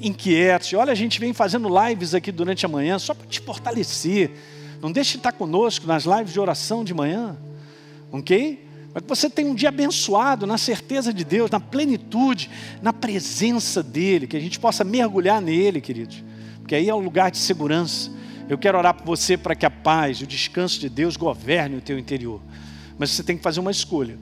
[0.00, 0.76] inquieto.
[0.76, 4.30] Olha, a gente vem fazendo lives aqui durante a manhã só para te fortalecer.
[4.80, 7.36] Não deixe de estar conosco nas lives de oração de manhã,
[8.12, 8.64] ok?
[8.92, 12.48] Para que você tenha um dia abençoado, na certeza de Deus, na plenitude,
[12.80, 16.22] na presença dEle, que a gente possa mergulhar nele, queridos,
[16.60, 18.12] porque aí é um lugar de segurança.
[18.48, 21.76] Eu quero orar por você para que a paz e o descanso de Deus governe
[21.76, 22.40] o teu interior.
[22.98, 24.18] Mas você tem que fazer uma escolha.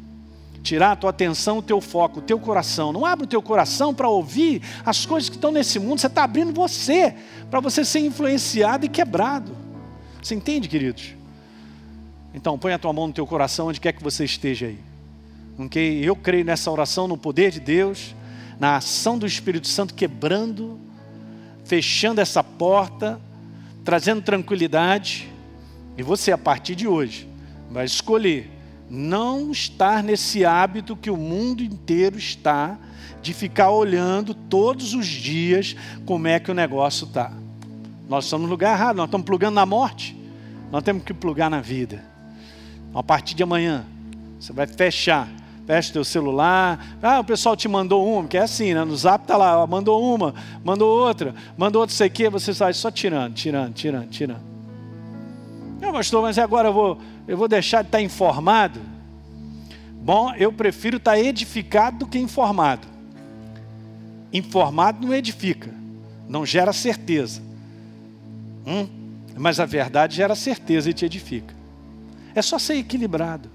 [0.63, 2.93] Tirar a tua atenção, o teu foco, o teu coração.
[2.93, 6.01] Não abre o teu coração para ouvir as coisas que estão nesse mundo.
[6.01, 7.15] Você está abrindo você
[7.51, 9.57] para você ser influenciado e quebrado.
[10.23, 11.15] Você entende, queridos?
[12.33, 14.79] Então, põe a tua mão no teu coração onde quer que você esteja aí.
[15.59, 16.01] Ok?
[16.03, 18.15] Eu creio nessa oração, no poder de Deus,
[18.59, 20.79] na ação do Espírito Santo quebrando,
[21.65, 23.21] fechando essa porta
[23.85, 25.29] trazendo tranquilidade,
[25.97, 27.29] e você, a partir de hoje,
[27.71, 28.51] vai escolher
[28.95, 32.76] não estar nesse hábito que o mundo inteiro está,
[33.22, 35.74] de ficar olhando todos os dias
[36.05, 37.32] como é que o negócio está.
[38.07, 40.14] Nós estamos no lugar errado, nós estamos plugando na morte,
[40.70, 42.05] nós temos que plugar na vida.
[42.95, 43.86] A partir de amanhã,
[44.38, 45.26] você vai fechar
[45.66, 46.97] fecha teu celular.
[47.03, 48.84] Ah, o pessoal te mandou uma, que é assim, né?
[48.84, 52.53] No zap tá lá, ó, mandou uma, mandou outra, mandou outra, sei o quê, você
[52.53, 54.53] sai só tirando, tirando, tirando, tirando.
[55.80, 58.81] Não, pastor, mas agora eu vou, eu vou deixar de estar informado?
[60.03, 62.87] Bom, eu prefiro estar edificado do que informado.
[64.33, 65.70] Informado não edifica,
[66.29, 67.43] não gera certeza.
[68.66, 68.89] Hum?
[69.37, 71.55] Mas a verdade gera certeza e te edifica.
[72.35, 73.49] É só ser equilibrado.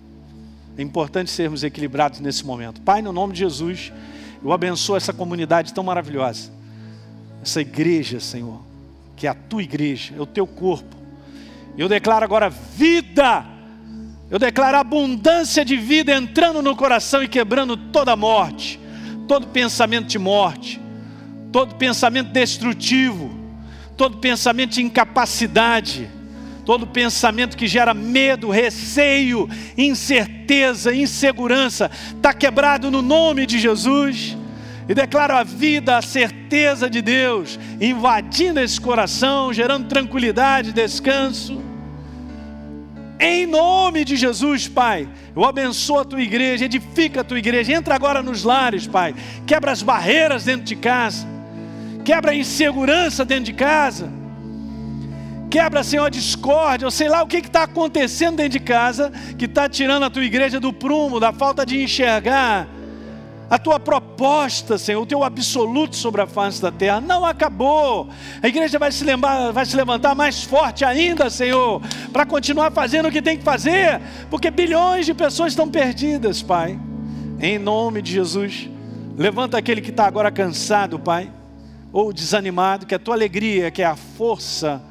[0.78, 2.82] É importante sermos equilibrados nesse momento.
[2.82, 3.92] Pai, no nome de Jesus,
[4.44, 6.52] eu abençoo essa comunidade tão maravilhosa.
[7.42, 8.62] Essa igreja, Senhor,
[9.16, 10.96] que é a tua igreja, é o teu corpo.
[11.78, 13.57] Eu declaro agora vida.
[14.30, 18.80] Eu declaro abundância de vida entrando no coração e quebrando toda morte,
[19.28, 20.82] todo pensamento de morte,
[21.52, 23.30] todo pensamento destrutivo,
[23.96, 26.10] todo pensamento de incapacidade
[26.68, 34.36] todo pensamento que gera medo, receio, incerteza, insegurança, está quebrado no nome de Jesus.
[34.90, 41.62] E declaro a vida, a certeza de Deus, invadindo esse coração, gerando tranquilidade, descanso.
[43.20, 47.96] Em nome de Jesus, Pai, eu abençoo a tua igreja, edifica a tua igreja, entra
[47.96, 49.16] agora nos lares, Pai,
[49.46, 51.26] quebra as barreiras dentro de casa.
[52.06, 54.10] Quebra a insegurança dentro de casa,
[55.50, 59.44] quebra, Senhor, a discórdia, ou sei lá o que está acontecendo dentro de casa, que
[59.46, 62.68] está tirando a tua igreja do prumo, da falta de enxergar
[63.50, 68.10] a tua proposta, Senhor, o teu absoluto sobre a face da terra não acabou.
[68.44, 71.82] A igreja vai se, lembrar, vai se levantar mais forte ainda, Senhor,
[72.12, 76.78] para continuar fazendo o que tem que fazer, porque bilhões de pessoas estão perdidas, Pai.
[77.40, 78.70] Em nome de Jesus,
[79.16, 81.32] levanta aquele que está agora cansado, Pai,
[81.94, 84.82] ou desanimado, que a tua alegria, que é a força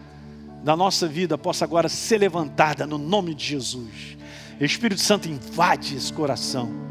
[0.65, 4.17] da nossa vida, possa agora ser levantada no nome de Jesus.
[4.59, 6.87] Espírito Santo invade esse coração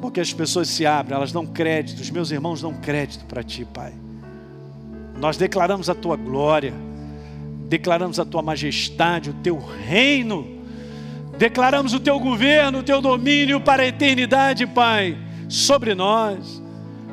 [0.00, 3.64] porque as pessoas se abrem, elas dão crédito, os meus irmãos dão crédito para ti,
[3.64, 3.92] Pai.
[5.18, 6.72] Nós declaramos a tua glória,
[7.68, 10.46] declaramos a tua majestade, o teu reino,
[11.36, 15.16] declaramos o teu governo, o teu domínio para a eternidade, Pai,
[15.48, 16.62] sobre nós.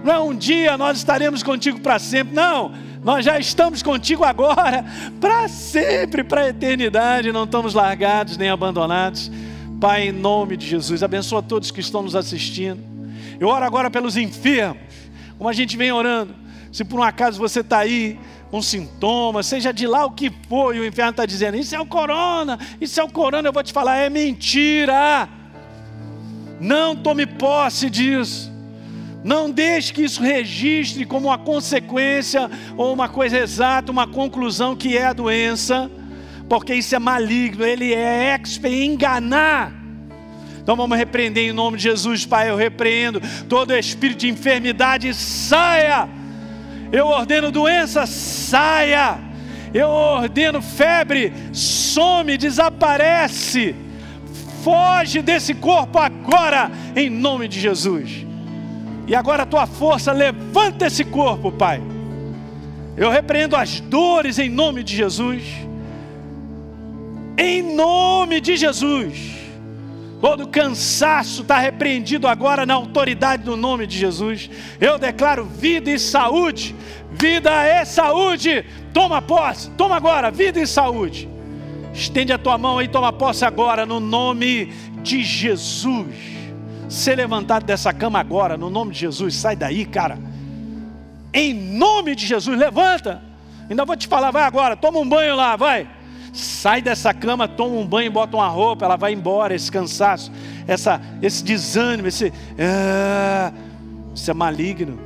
[0.03, 2.71] Não é um dia nós estaremos contigo para sempre, não.
[3.03, 4.85] Nós já estamos contigo agora,
[5.19, 7.31] para sempre, para a eternidade.
[7.31, 9.31] Não estamos largados nem abandonados
[9.79, 12.81] Pai, em nome de Jesus, abençoa todos que estão nos assistindo.
[13.39, 14.81] Eu oro agora pelos enfermos,
[15.37, 16.33] como a gente vem orando.
[16.71, 18.17] Se por um acaso você está aí
[18.49, 21.79] com sintomas, seja de lá o que for, e o inferno está dizendo: Isso é
[21.79, 25.27] o corona, isso é o corona, eu vou te falar, é mentira.
[26.59, 28.49] Não tome posse disso.
[29.25, 34.95] Não deixe que isso registre como uma consequência ou uma coisa exata, uma conclusão que
[34.97, 35.91] é a doença
[36.47, 39.73] porque isso é maligno, ele é expert em enganar.
[40.61, 42.49] Então vamos repreender em nome de Jesus, Pai.
[42.49, 46.07] Eu repreendo todo espírito de enfermidade, saia.
[46.91, 49.19] Eu ordeno doença, saia.
[49.73, 53.75] Eu ordeno febre, some, desaparece.
[54.63, 58.25] Foge desse corpo agora, em nome de Jesus.
[59.07, 61.81] E agora a tua força levanta esse corpo, Pai.
[62.97, 65.43] Eu repreendo as dores em nome de Jesus
[67.37, 69.35] em nome de Jesus.
[70.21, 74.49] Todo cansaço está repreendido agora na autoridade do nome de Jesus.
[74.79, 76.75] Eu declaro vida e saúde.
[77.11, 78.65] Vida é saúde.
[78.93, 81.29] Toma posse, toma agora, vida e saúde.
[81.93, 84.73] Estende a tua mão aí, toma posse agora, no nome
[85.03, 86.07] de Jesus.
[86.89, 89.35] Ser levantado dessa cama agora, no nome de Jesus.
[89.35, 90.17] Sai daí, cara.
[91.33, 93.21] Em nome de Jesus, levanta.
[93.69, 95.87] Ainda vou te falar, vai agora, toma um banho lá, vai
[96.35, 100.31] sai dessa cama, toma um banho, bota uma roupa, ela vai embora, esse cansaço,
[100.67, 102.31] essa, esse desânimo, esse.
[102.59, 103.53] Ah,
[104.13, 104.99] isso é maligno.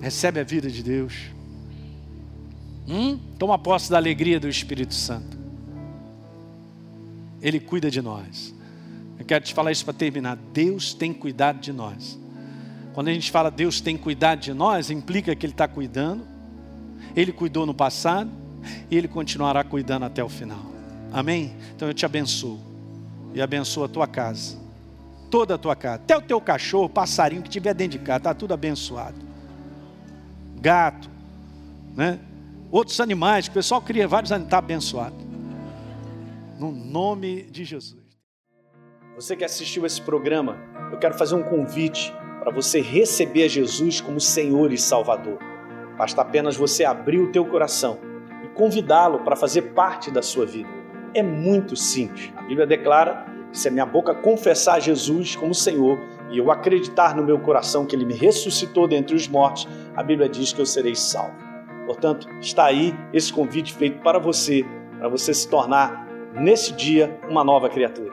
[0.00, 1.14] Recebe a vida de Deus.
[2.88, 3.18] Hum?
[3.38, 5.36] Toma posse da alegria do Espírito Santo.
[7.42, 8.54] Ele cuida de nós.
[9.18, 10.36] Eu quero te falar isso para terminar.
[10.52, 12.18] Deus tem cuidado de nós.
[12.94, 16.26] Quando a gente fala Deus tem cuidado de nós, implica que Ele está cuidando.
[17.14, 18.30] Ele cuidou no passado,
[18.90, 20.60] e Ele continuará cuidando até o final.
[21.12, 21.54] Amém?
[21.74, 22.58] Então eu te abençoo
[23.34, 24.56] e abençoo a tua casa,
[25.30, 28.34] toda a tua casa, até o teu cachorro, passarinho que tiver dentro de casa, está
[28.34, 29.16] tudo abençoado.
[30.60, 31.08] Gato,
[31.96, 32.18] né?
[32.70, 35.16] Outros animais, que o pessoal cria vários animais, está abençoado.
[36.58, 38.02] No nome de Jesus.
[39.14, 40.58] Você que assistiu esse programa,
[40.92, 45.38] eu quero fazer um convite para você receber Jesus como Senhor e Salvador.
[45.96, 47.98] Basta apenas você abrir o teu coração
[48.58, 50.68] convidá-lo para fazer parte da sua vida.
[51.14, 52.32] É muito simples.
[52.36, 55.96] A Bíblia declara que se a minha boca confessar Jesus como Senhor
[56.28, 60.28] e eu acreditar no meu coração que Ele me ressuscitou dentre os mortos, a Bíblia
[60.28, 61.36] diz que eu serei salvo.
[61.86, 64.66] Portanto, está aí esse convite feito para você,
[64.98, 68.12] para você se tornar, nesse dia, uma nova criatura.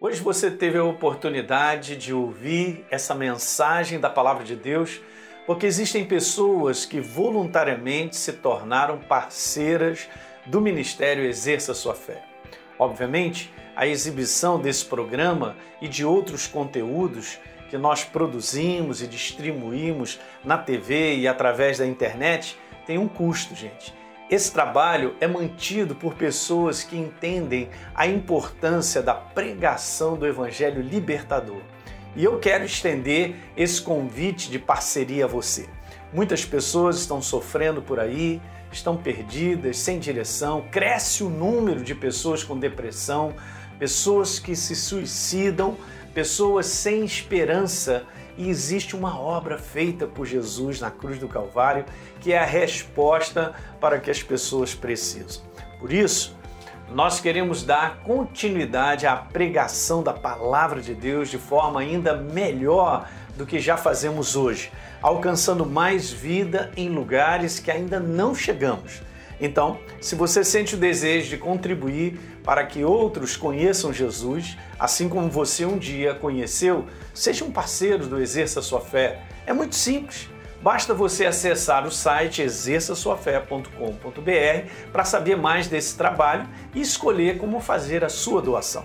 [0.00, 5.00] Hoje você teve a oportunidade de ouvir essa mensagem da Palavra de Deus
[5.46, 10.08] porque existem pessoas que voluntariamente se tornaram parceiras
[10.46, 12.22] do Ministério Exerça Sua Fé.
[12.78, 17.38] Obviamente, a exibição desse programa e de outros conteúdos
[17.70, 23.94] que nós produzimos e distribuímos na TV e através da internet tem um custo, gente.
[24.28, 31.60] Esse trabalho é mantido por pessoas que entendem a importância da pregação do Evangelho libertador.
[32.14, 35.66] E eu quero estender esse convite de parceria a você.
[36.12, 38.40] Muitas pessoas estão sofrendo por aí,
[38.70, 43.34] estão perdidas, sem direção, cresce o número de pessoas com depressão,
[43.78, 45.76] pessoas que se suicidam,
[46.14, 48.04] pessoas sem esperança
[48.36, 51.84] e existe uma obra feita por Jesus na cruz do Calvário
[52.20, 55.42] que é a resposta para que as pessoas precisam.
[55.78, 56.36] Por isso,
[56.94, 63.46] nós queremos dar continuidade à pregação da palavra de Deus de forma ainda melhor do
[63.46, 64.70] que já fazemos hoje,
[65.00, 69.00] alcançando mais vida em lugares que ainda não chegamos.
[69.40, 75.30] Então, se você sente o desejo de contribuir para que outros conheçam Jesus, assim como
[75.30, 79.22] você um dia conheceu, seja um parceiro do Exerça Sua Fé.
[79.46, 80.28] É muito simples.
[80.62, 88.04] Basta você acessar o site exerçasuafé.com.br para saber mais desse trabalho e escolher como fazer
[88.04, 88.84] a sua doação.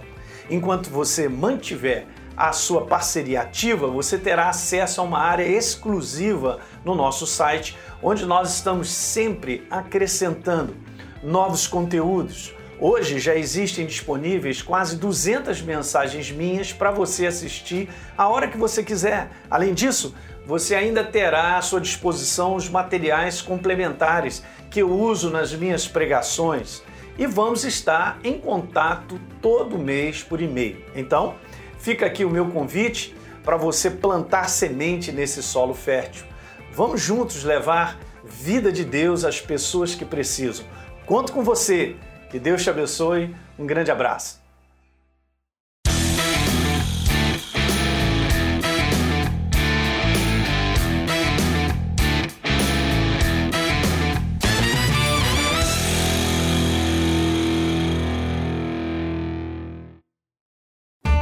[0.49, 6.95] Enquanto você mantiver a sua parceria ativa, você terá acesso a uma área exclusiva no
[6.95, 10.75] nosso site, onde nós estamos sempre acrescentando
[11.21, 12.56] novos conteúdos.
[12.79, 18.83] Hoje já existem disponíveis quase 200 mensagens minhas para você assistir a hora que você
[18.83, 19.31] quiser.
[19.49, 20.13] Além disso,
[20.45, 26.83] você ainda terá à sua disposição os materiais complementares que eu uso nas minhas pregações
[27.17, 30.85] e vamos estar em contato todo mês por e-mail.
[30.95, 31.33] Então,
[31.79, 36.25] fica aqui o meu convite para você plantar semente nesse solo fértil.
[36.71, 40.63] Vamos juntos levar vida de Deus às pessoas que precisam.
[41.07, 41.95] Conto com você.
[42.29, 43.33] Que Deus te abençoe.
[43.57, 44.45] Um grande abraço.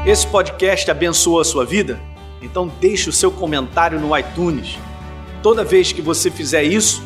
[0.07, 1.99] Esse podcast abençoou a sua vida?
[2.41, 4.77] Então deixe o seu comentário no iTunes.
[5.41, 7.03] Toda vez que você fizer isso,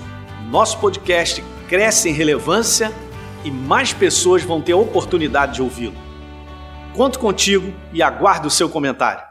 [0.49, 2.93] nosso podcast cresce em relevância
[3.43, 5.95] e mais pessoas vão ter a oportunidade de ouvi-lo.
[6.93, 9.28] Conto contigo e aguardo o seu comentário.